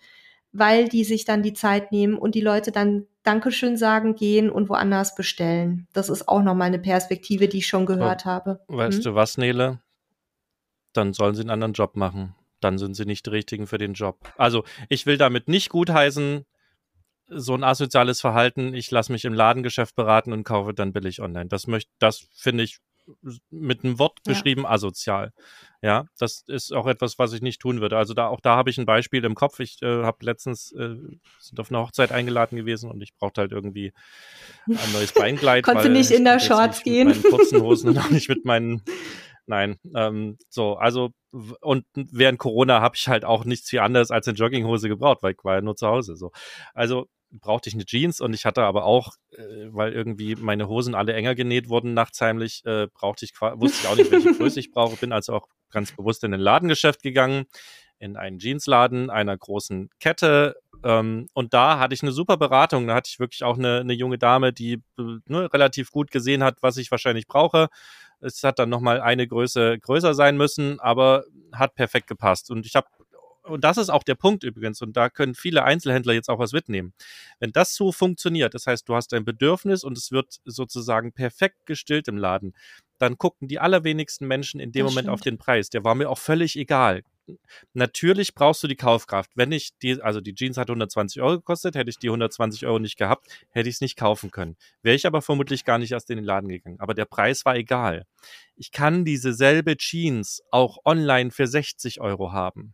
[0.51, 4.69] weil die sich dann die Zeit nehmen und die Leute dann Dankeschön sagen, gehen und
[4.69, 5.87] woanders bestellen.
[5.93, 8.61] Das ist auch nochmal eine Perspektive, die ich schon gehört habe.
[8.67, 9.03] Weißt hm?
[9.03, 9.81] du was, Nele?
[10.93, 12.33] Dann sollen sie einen anderen Job machen.
[12.61, 14.33] Dann sind sie nicht die richtigen für den Job.
[14.37, 16.45] Also ich will damit nicht gutheißen,
[17.29, 21.47] so ein asoziales Verhalten, ich lasse mich im Ladengeschäft beraten und kaufe dann billig online.
[21.47, 22.79] Das möchte, das finde ich
[23.49, 24.33] mit einem Wort ja.
[24.33, 25.31] beschrieben asozial.
[25.81, 27.97] Ja, das ist auch etwas, was ich nicht tun würde.
[27.97, 29.59] Also da auch da habe ich ein Beispiel im Kopf.
[29.59, 30.95] Ich äh, habe letztens äh,
[31.39, 33.93] sind auf eine Hochzeit eingeladen gewesen und ich brauchte halt irgendwie
[34.67, 35.63] ein neues Beinkleid.
[35.65, 37.07] Konntest du nicht in der Shorts gehen?
[37.07, 38.83] Mit meinen kurzen Hosen und auch nicht mit meinen
[39.49, 44.27] Nein, ähm, so, also und während Corona habe ich halt auch nichts viel anderes als
[44.27, 46.15] eine Jogginghose gebraucht, weil ich war ja nur zu Hause.
[46.15, 46.31] So,
[46.75, 50.95] also brauchte ich eine Jeans und ich hatte aber auch, äh, weil irgendwie meine Hosen
[50.95, 54.59] alle enger genäht wurden nachts heimlich, äh, brauchte ich wusste ich auch nicht, welche Größe
[54.59, 57.45] ich brauche, bin also auch ganz bewusst in ein Ladengeschäft gegangen,
[57.99, 62.95] in einen Jeansladen einer großen Kette ähm, und da hatte ich eine super Beratung, da
[62.95, 66.57] hatte ich wirklich auch eine, eine junge Dame, die äh, ne, relativ gut gesehen hat,
[66.61, 67.67] was ich wahrscheinlich brauche.
[68.21, 71.23] Es hat dann nochmal eine Größe größer sein müssen, aber
[71.53, 72.51] hat perfekt gepasst.
[72.51, 72.87] Und ich habe
[73.49, 76.53] und das ist auch der Punkt übrigens, und da können viele Einzelhändler jetzt auch was
[76.53, 76.93] mitnehmen.
[77.39, 81.65] Wenn das so funktioniert, das heißt, du hast ein Bedürfnis und es wird sozusagen perfekt
[81.65, 82.53] gestillt im Laden,
[82.99, 85.13] dann gucken die allerwenigsten Menschen in dem das Moment stimmt.
[85.13, 85.69] auf den Preis.
[85.69, 87.03] Der war mir auch völlig egal.
[87.73, 89.31] Natürlich brauchst du die Kaufkraft.
[89.35, 92.79] Wenn ich die, also die Jeans hat 120 Euro gekostet, hätte ich die 120 Euro
[92.79, 94.57] nicht gehabt, hätte ich es nicht kaufen können.
[94.81, 96.79] Wäre ich aber vermutlich gar nicht erst in den Laden gegangen.
[96.79, 98.05] Aber der Preis war egal.
[98.55, 102.73] Ich kann diese selbe Jeans auch online für 60 Euro haben.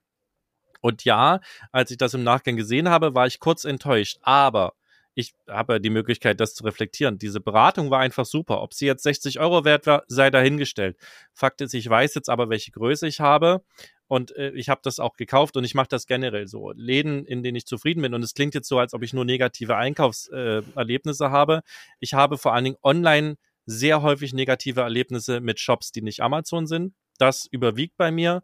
[0.85, 1.39] Und ja,
[1.71, 4.19] als ich das im Nachgang gesehen habe, war ich kurz enttäuscht.
[4.21, 4.75] Aber
[5.15, 7.17] ich habe die Möglichkeit, das zu reflektieren.
[7.17, 8.61] Diese Beratung war einfach super.
[8.61, 10.95] Ob sie jetzt 60 Euro wert war, sei dahingestellt.
[11.33, 13.63] Fakt ist, ich weiß jetzt aber, welche Größe ich habe.
[14.05, 16.71] Und äh, ich habe das auch gekauft und ich mache das generell so.
[16.73, 18.13] Läden, in denen ich zufrieden bin.
[18.13, 21.61] Und es klingt jetzt so, als ob ich nur negative Einkaufserlebnisse äh, habe.
[21.99, 26.67] Ich habe vor allen Dingen online sehr häufig negative Erlebnisse mit Shops, die nicht Amazon
[26.67, 26.93] sind.
[27.17, 28.43] Das überwiegt bei mir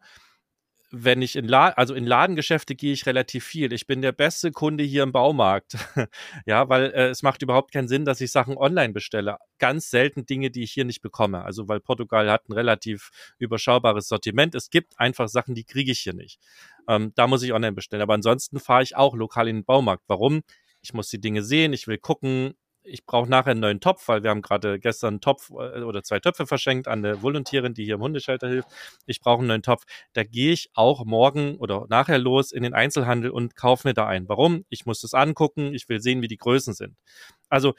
[0.92, 3.72] wenn ich in Laden, also in Ladengeschäfte gehe ich relativ viel.
[3.72, 5.78] Ich bin der beste Kunde hier im Baumarkt.
[6.46, 9.38] ja, weil äh, es macht überhaupt keinen Sinn, dass ich Sachen online bestelle.
[9.58, 11.44] Ganz selten Dinge, die ich hier nicht bekomme.
[11.44, 14.54] Also weil Portugal hat ein relativ überschaubares Sortiment.
[14.54, 16.40] Es gibt einfach Sachen, die kriege ich hier nicht.
[16.88, 18.04] Ähm, da muss ich online bestellen.
[18.04, 20.04] Aber ansonsten fahre ich auch lokal in den Baumarkt.
[20.08, 20.42] Warum?
[20.82, 24.24] Ich muss die Dinge sehen, ich will gucken, ich brauche nachher einen neuen Topf, weil
[24.24, 27.86] wir haben gerade gestern einen Topf äh, oder zwei Töpfe verschenkt an eine Volontierin, die
[27.86, 28.70] hier im Hundeschalter hilft.
[29.06, 29.84] Ich brauche einen neuen Topf.
[30.14, 34.08] Da gehe ich auch morgen oder nachher los in den Einzelhandel und kaufe mir da
[34.08, 34.28] ein.
[34.28, 34.66] Warum?
[34.70, 36.98] Ich muss das angucken, ich will sehen, wie die Größen sind.
[37.50, 37.74] Also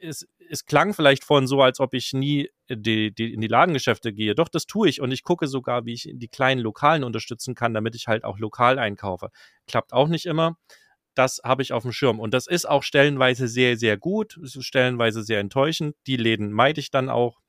[0.00, 4.12] es, es klang vielleicht vorhin so, als ob ich nie die, die, in die Ladengeschäfte
[4.12, 4.34] gehe.
[4.34, 7.74] Doch, das tue ich und ich gucke sogar, wie ich die kleinen Lokalen unterstützen kann,
[7.74, 9.30] damit ich halt auch lokal einkaufe.
[9.66, 10.56] Klappt auch nicht immer
[11.14, 12.20] das habe ich auf dem Schirm.
[12.20, 15.96] Und das ist auch stellenweise sehr, sehr gut, stellenweise sehr enttäuschend.
[16.06, 17.40] Die Läden meide ich dann auch.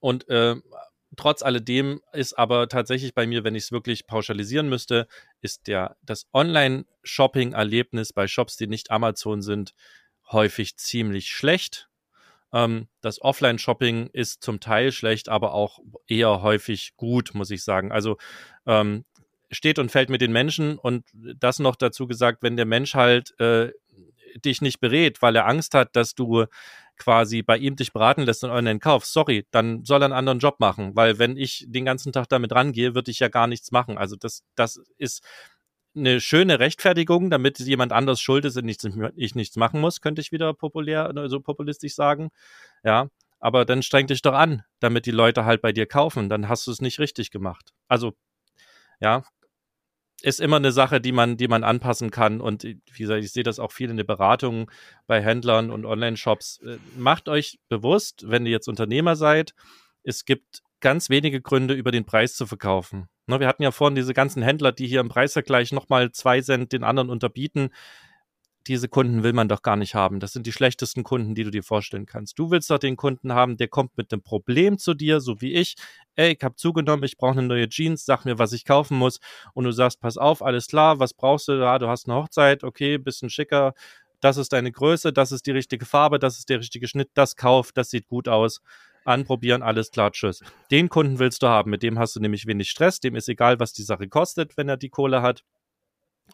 [0.00, 0.56] Und äh,
[1.16, 5.06] trotz alledem ist aber tatsächlich bei mir, wenn ich es wirklich pauschalisieren müsste,
[5.40, 9.74] ist der, das Online-Shopping-Erlebnis bei Shops, die nicht Amazon sind,
[10.30, 11.88] häufig ziemlich schlecht.
[12.52, 17.92] Ähm, das Offline-Shopping ist zum Teil schlecht, aber auch eher häufig gut, muss ich sagen.
[17.92, 18.16] Also
[18.66, 19.04] ähm,
[19.54, 23.38] steht und fällt mit den Menschen und das noch dazu gesagt, wenn der Mensch halt
[23.40, 23.70] äh,
[24.44, 26.46] dich nicht berät, weil er Angst hat, dass du
[26.96, 30.38] quasi bei ihm dich beraten lässt und online kaufst, sorry, dann soll er einen anderen
[30.38, 33.72] Job machen, weil wenn ich den ganzen Tag damit rangehe, würde ich ja gar nichts
[33.72, 33.98] machen.
[33.98, 35.24] Also das, das ist
[35.96, 38.86] eine schöne Rechtfertigung, damit jemand anders schuld ist und nichts,
[39.16, 42.30] ich nichts machen muss, könnte ich wieder populär, so populistisch sagen.
[42.84, 46.48] Ja, aber dann streng dich doch an, damit die Leute halt bei dir kaufen, dann
[46.48, 47.72] hast du es nicht richtig gemacht.
[47.88, 48.14] Also,
[49.00, 49.24] ja,
[50.24, 52.40] ist immer eine Sache, die man, die man anpassen kann.
[52.40, 54.70] Und wie gesagt, ich sehe das auch viel in der Beratung
[55.06, 56.60] bei Händlern und Online-Shops.
[56.64, 59.54] Äh, macht euch bewusst, wenn ihr jetzt Unternehmer seid,
[60.02, 63.08] es gibt ganz wenige Gründe, über den Preis zu verkaufen.
[63.26, 66.72] Ne, wir hatten ja vorhin diese ganzen Händler, die hier im Preisvergleich nochmal zwei Cent
[66.72, 67.70] den anderen unterbieten
[68.66, 70.20] diese Kunden will man doch gar nicht haben.
[70.20, 72.38] Das sind die schlechtesten Kunden, die du dir vorstellen kannst.
[72.38, 75.54] Du willst doch den Kunden haben, der kommt mit einem Problem zu dir, so wie
[75.54, 75.76] ich.
[76.16, 79.20] Ey, ich habe zugenommen, ich brauche eine neue Jeans, sag mir, was ich kaufen muss.
[79.52, 81.78] Und du sagst, pass auf, alles klar, was brauchst du da?
[81.78, 83.74] Du hast eine Hochzeit, okay, bisschen schicker.
[84.20, 87.36] Das ist deine Größe, das ist die richtige Farbe, das ist der richtige Schnitt, das
[87.36, 88.62] kauf, das sieht gut aus.
[89.04, 90.40] Anprobieren, alles klar, tschüss.
[90.70, 93.60] Den Kunden willst du haben, mit dem hast du nämlich wenig Stress, dem ist egal,
[93.60, 95.44] was die Sache kostet, wenn er die Kohle hat.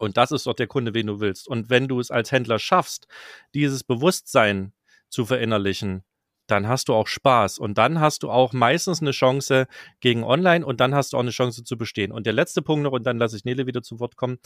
[0.00, 1.46] Und das ist doch der Kunde, wen du willst.
[1.46, 3.06] Und wenn du es als Händler schaffst,
[3.54, 4.72] dieses Bewusstsein
[5.08, 6.04] zu verinnerlichen,
[6.46, 9.66] dann hast du auch Spaß und dann hast du auch meistens eine Chance
[10.00, 12.12] gegen Online und dann hast du auch eine Chance zu bestehen.
[12.12, 14.38] Und der letzte Punkt noch, und dann lasse ich Nele wieder zu Wort kommen.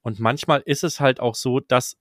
[0.00, 1.98] Und manchmal ist es halt auch so, dass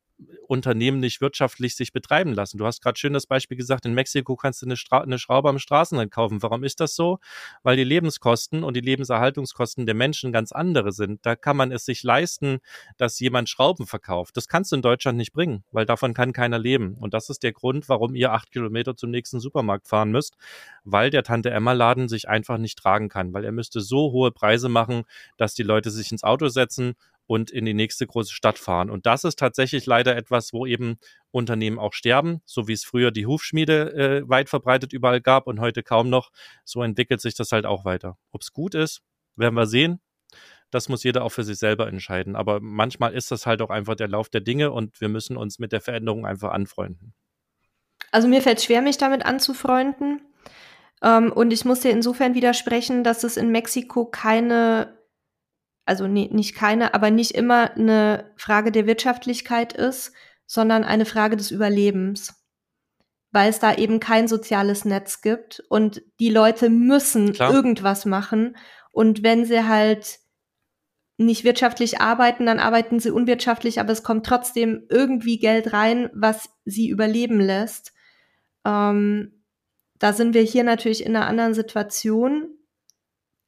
[0.48, 2.58] Unternehmen nicht wirtschaftlich sich betreiben lassen.
[2.58, 5.50] Du hast gerade schön das Beispiel gesagt, in Mexiko kannst du eine, Stra eine Schraube
[5.50, 6.42] am Straßenrand kaufen.
[6.42, 7.20] Warum ist das so?
[7.64, 11.26] Weil die Lebenskosten und die Lebenserhaltungskosten der Menschen ganz andere sind.
[11.26, 12.60] Da kann man es sich leisten,
[12.98, 14.36] dass jemand Schrauben verkauft.
[14.38, 16.96] Das kannst du in Deutschland nicht bringen, weil davon kann keiner leben.
[16.96, 20.36] Und das ist der Grund, warum ihr acht Kilometer zum nächsten Supermarkt fahren müsst,
[20.84, 24.32] weil der Tante Emma Laden sich einfach nicht tragen kann, weil er müsste so hohe
[24.32, 25.04] Preise machen,
[25.38, 26.96] dass die Leute sich ins Auto setzen
[27.30, 28.90] und in die nächste große Stadt fahren.
[28.90, 30.98] Und das ist tatsächlich leider etwas, wo eben
[31.30, 35.60] Unternehmen auch sterben, so wie es früher die Hufschmiede äh, weit verbreitet überall gab und
[35.60, 36.32] heute kaum noch.
[36.66, 38.18] So entwickelt sich das halt auch weiter.
[38.32, 39.04] Ob es gut ist,
[39.36, 40.00] werden wir sehen.
[40.72, 42.36] Das muss jeder auch für sich selber entscheiden.
[42.36, 45.60] Aber manchmal ist das halt auch einfach der Lauf der Dinge und wir müssen uns
[45.60, 47.14] mit der Veränderung einfach anfreunden.
[48.12, 50.22] Also mir fällt schwer, mich damit anzufreunden.
[51.04, 54.99] Ähm, und ich muss dir insofern widersprechen, dass es in Mexiko keine
[55.90, 60.14] also nee, nicht keine, aber nicht immer eine Frage der Wirtschaftlichkeit ist,
[60.46, 62.36] sondern eine Frage des Überlebens.
[63.32, 67.52] Weil es da eben kein soziales Netz gibt und die Leute müssen Klar.
[67.52, 68.56] irgendwas machen.
[68.92, 70.20] Und wenn sie halt
[71.18, 76.52] nicht wirtschaftlich arbeiten, dann arbeiten sie unwirtschaftlich, aber es kommt trotzdem irgendwie Geld rein, was
[76.66, 77.94] sie überleben lässt.
[78.64, 79.44] Ähm,
[79.98, 82.59] da sind wir hier natürlich in einer anderen Situation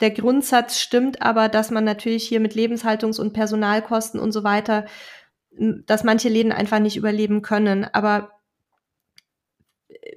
[0.02, 4.86] der Grundsatz stimmt aber, dass man natürlich hier mit Lebenshaltungs- und Personalkosten und so weiter,
[5.52, 7.86] dass manche Läden einfach nicht überleben können.
[7.86, 8.32] Aber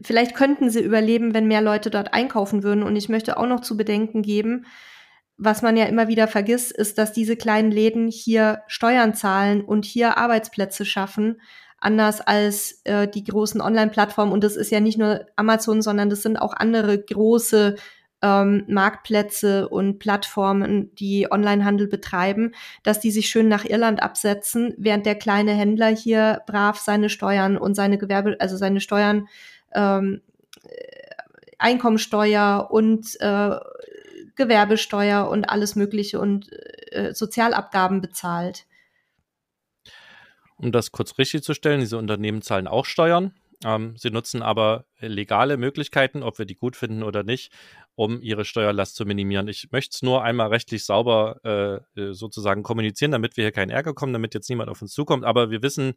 [0.02, 2.82] vielleicht könnten sie überleben, wenn mehr Leute dort einkaufen würden.
[2.82, 4.66] Und ich möchte auch noch zu bedenken geben,
[5.36, 9.84] was man ja immer wieder vergisst, ist, dass diese kleinen Läden hier Steuern zahlen und
[9.84, 11.40] hier Arbeitsplätze schaffen,
[11.78, 14.32] anders als äh, die großen Online-Plattformen.
[14.32, 17.74] Und das ist ja nicht nur Amazon, sondern das sind auch andere große
[18.24, 22.52] ähm, Marktplätze und Plattformen, die Onlinehandel betreiben,
[22.82, 27.58] dass die sich schön nach Irland absetzen, während der kleine Händler hier brav seine Steuern
[27.58, 29.28] und seine Gewerbe, also seine Steuern,
[29.74, 30.22] ähm,
[31.58, 33.56] Einkommensteuer und äh,
[34.36, 36.50] Gewerbesteuer und alles Mögliche und
[36.92, 38.64] äh, Sozialabgaben bezahlt.
[40.56, 43.34] Um das kurz richtig zu stellen, diese Unternehmen zahlen auch Steuern.
[43.64, 47.52] Ähm, sie nutzen aber legale Möglichkeiten, ob wir die gut finden oder nicht,
[47.96, 49.48] um ihre Steuerlast zu minimieren.
[49.48, 53.70] Ich möchte es nur einmal rechtlich sauber äh, äh, sozusagen kommunizieren, damit wir hier keinen
[53.70, 55.24] Ärger kommen, damit jetzt niemand auf uns zukommt.
[55.24, 55.94] Aber wir wissen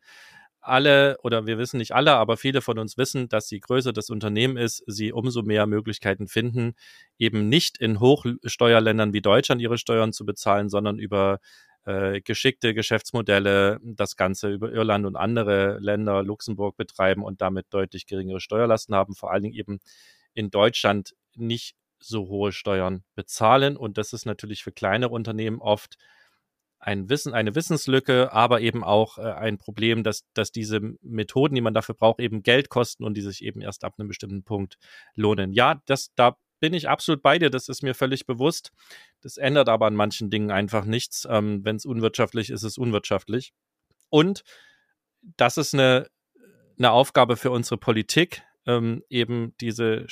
[0.61, 4.09] alle, oder wir wissen nicht alle, aber viele von uns wissen, dass je größer das
[4.09, 6.73] Unternehmen ist, sie umso mehr Möglichkeiten finden,
[7.17, 11.39] eben nicht in Hochsteuerländern wie Deutschland ihre Steuern zu bezahlen, sondern über
[11.85, 18.05] äh, geschickte Geschäftsmodelle das Ganze über Irland und andere Länder, Luxemburg betreiben und damit deutlich
[18.05, 19.79] geringere Steuerlasten haben, vor allen Dingen eben
[20.33, 23.77] in Deutschland nicht so hohe Steuern bezahlen.
[23.77, 25.97] Und das ist natürlich für kleinere Unternehmen oft
[26.79, 31.61] ein Wissen, eine Wissenslücke, aber eben auch äh, ein Problem, dass, dass diese Methoden, die
[31.61, 34.77] man dafür braucht, eben Geld kosten und die sich eben erst ab einem bestimmten Punkt
[35.15, 35.53] lohnen.
[35.53, 38.71] Ja, das, da bin ich absolut bei dir, das ist mir völlig bewusst.
[39.21, 41.27] Das ändert aber an manchen Dingen einfach nichts.
[41.29, 43.53] Ähm, Wenn es unwirtschaftlich ist, ist es unwirtschaftlich.
[44.09, 44.43] Und
[45.35, 46.07] das ist eine,
[46.77, 50.05] eine Aufgabe für unsere Politik, ähm, eben diese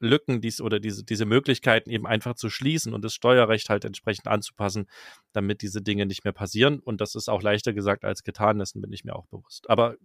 [0.00, 4.26] Steuerlücken dies, oder diese, diese Möglichkeiten eben einfach zu schließen und das Steuerrecht halt entsprechend
[4.26, 4.86] anzupassen,
[5.32, 6.80] damit diese Dinge nicht mehr passieren.
[6.80, 9.68] Und das ist auch leichter gesagt als getan, dessen bin ich mir auch bewusst.
[9.68, 9.96] Aber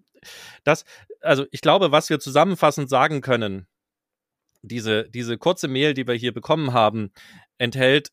[0.64, 0.86] das,
[1.22, 3.68] also ich glaube, was wir zusammenfassend sagen können,
[4.62, 7.12] diese, diese kurze Mail, die wir hier bekommen haben,
[7.58, 8.12] enthält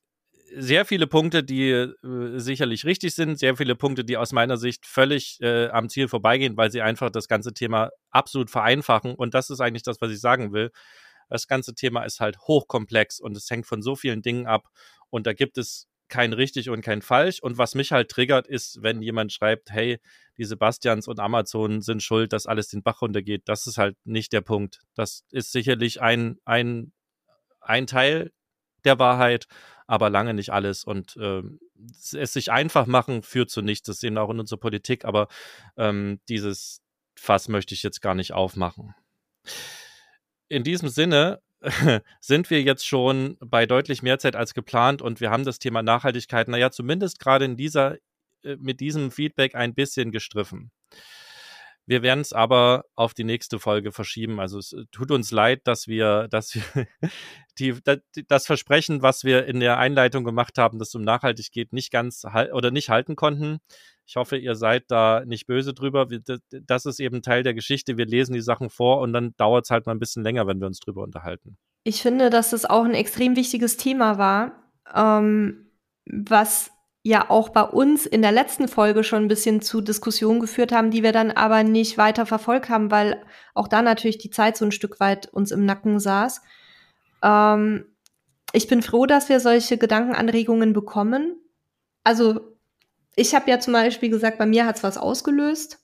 [0.55, 1.89] sehr viele Punkte, die äh,
[2.39, 6.59] sicherlich richtig sind, sehr viele Punkte, die aus meiner Sicht völlig äh, am Ziel vorbeigehen,
[6.59, 9.15] weil sie einfach das ganze Thema absolut vereinfachen.
[9.15, 10.71] Und das ist eigentlich das, was ich sagen will.
[11.33, 14.69] Das ganze Thema ist halt hochkomplex und es hängt von so vielen Dingen ab.
[15.09, 17.41] Und da gibt es kein richtig und kein falsch.
[17.41, 19.99] Und was mich halt triggert, ist, wenn jemand schreibt, hey,
[20.37, 23.45] die Sebastians und Amazon sind schuld, dass alles den Bach runtergeht.
[23.47, 24.81] Das ist halt nicht der Punkt.
[24.95, 26.93] Das ist sicherlich ein, ein,
[27.63, 28.31] ein Teil
[28.85, 29.47] der Wahrheit,
[29.87, 30.85] aber lange nicht alles.
[30.85, 31.43] Und äh,
[32.15, 33.87] es sich einfach machen führt zu nichts.
[33.87, 35.29] Das sehen wir auch in unserer Politik, aber
[35.79, 36.83] ähm, dieses
[37.17, 38.95] Fass möchte ich jetzt gar nicht aufmachen.
[40.53, 41.41] In diesem Sinne
[42.21, 45.83] sind wir jetzt schon bei deutlich mehr Zeit als geplant und wir haben das Thema
[45.83, 47.97] Nachhaltigkeit, naja, zumindest gerade in dieser,
[48.45, 50.71] äh, mit diesem Feedback ein bisschen gestriffen.
[51.87, 54.41] Wir werden es aber auf die nächste Folge verschieben.
[54.41, 56.87] Also es äh, tut uns leid, dass wir, dass wir
[57.59, 57.75] die,
[58.29, 61.91] das Versprechen, was wir in der Einleitung gemacht haben, dass es um nachhaltig geht, nicht
[61.91, 63.59] ganz oder nicht halten konnten.
[64.07, 66.07] Ich hoffe, ihr seid da nicht böse drüber.
[66.51, 67.97] Das ist eben Teil der Geschichte.
[67.97, 70.61] Wir lesen die Sachen vor und dann dauert es halt mal ein bisschen länger, wenn
[70.61, 71.57] wir uns drüber unterhalten.
[71.85, 75.71] Ich finde, dass das auch ein extrem wichtiges Thema war, ähm,
[76.07, 76.71] was
[77.03, 80.91] ja auch bei uns in der letzten Folge schon ein bisschen zu Diskussionen geführt haben,
[80.91, 83.25] die wir dann aber nicht weiter verfolgt haben, weil
[83.55, 86.43] auch da natürlich die Zeit so ein Stück weit uns im Nacken saß.
[87.23, 87.87] Ähm,
[88.53, 91.37] ich bin froh, dass wir solche Gedankenanregungen bekommen.
[92.05, 92.41] Also
[93.17, 95.81] ich habe ja zum Beispiel gesagt, bei mir hat es was ausgelöst.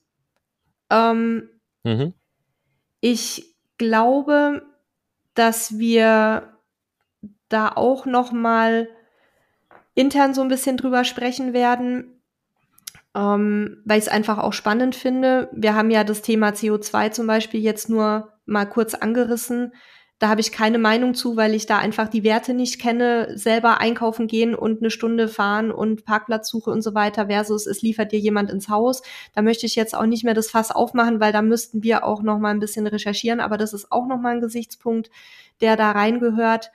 [0.91, 1.49] Ähm,
[1.83, 2.15] mhm.
[3.01, 4.63] Ich glaube,
[5.35, 6.59] dass wir
[7.49, 8.89] da auch noch mal
[9.99, 12.23] intern so ein bisschen drüber sprechen werden,
[13.17, 15.51] ähm, weil ich es einfach auch spannend finde.
[15.53, 19.73] Wir haben ja das Thema CO2 zum Beispiel jetzt nur mal kurz angerissen.
[20.21, 23.81] Da habe ich keine Meinung zu, weil ich da einfach die Werte nicht kenne, selber
[23.81, 28.21] einkaufen gehen und eine Stunde fahren und Parkplatzsuche und so weiter versus es liefert dir
[28.21, 29.03] jemand ins Haus.
[29.35, 32.23] Da möchte ich jetzt auch nicht mehr das Fass aufmachen, weil da müssten wir auch
[32.23, 35.11] noch mal ein bisschen recherchieren, aber das ist auch noch mal ein Gesichtspunkt,
[35.61, 36.71] der da reingehört.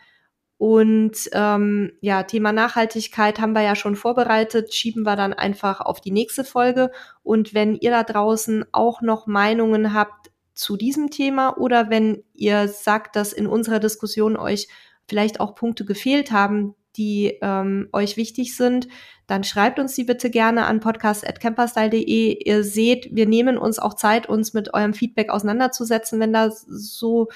[0.64, 6.00] Und ähm, ja, Thema Nachhaltigkeit haben wir ja schon vorbereitet, schieben wir dann einfach auf
[6.00, 6.90] die nächste Folge.
[7.22, 12.70] Und wenn ihr da draußen auch noch Meinungen habt zu diesem Thema oder wenn ihr
[12.70, 14.70] sagt, dass in unserer Diskussion euch
[15.06, 18.88] vielleicht auch Punkte gefehlt haben, die ähm, euch wichtig sind,
[19.28, 22.42] dann schreibt uns die bitte gerne an podcast.camperstyle.de.
[22.42, 27.28] Ihr seht, wir nehmen uns auch Zeit, uns mit eurem Feedback auseinanderzusetzen, wenn da so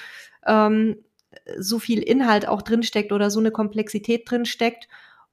[0.46, 0.96] ähm,
[1.58, 4.88] so viel Inhalt auch drinsteckt oder so eine Komplexität drinsteckt.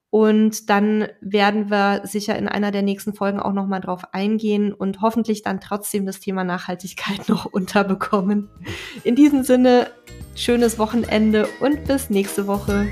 [0.10, 5.02] Und dann werden wir sicher in einer der nächsten Folgen auch nochmal drauf eingehen und
[5.02, 8.50] hoffentlich dann trotzdem das Thema Nachhaltigkeit noch unterbekommen.
[9.04, 9.92] In diesem Sinne,
[10.36, 12.88] schönes Wochenende und bis nächste Woche.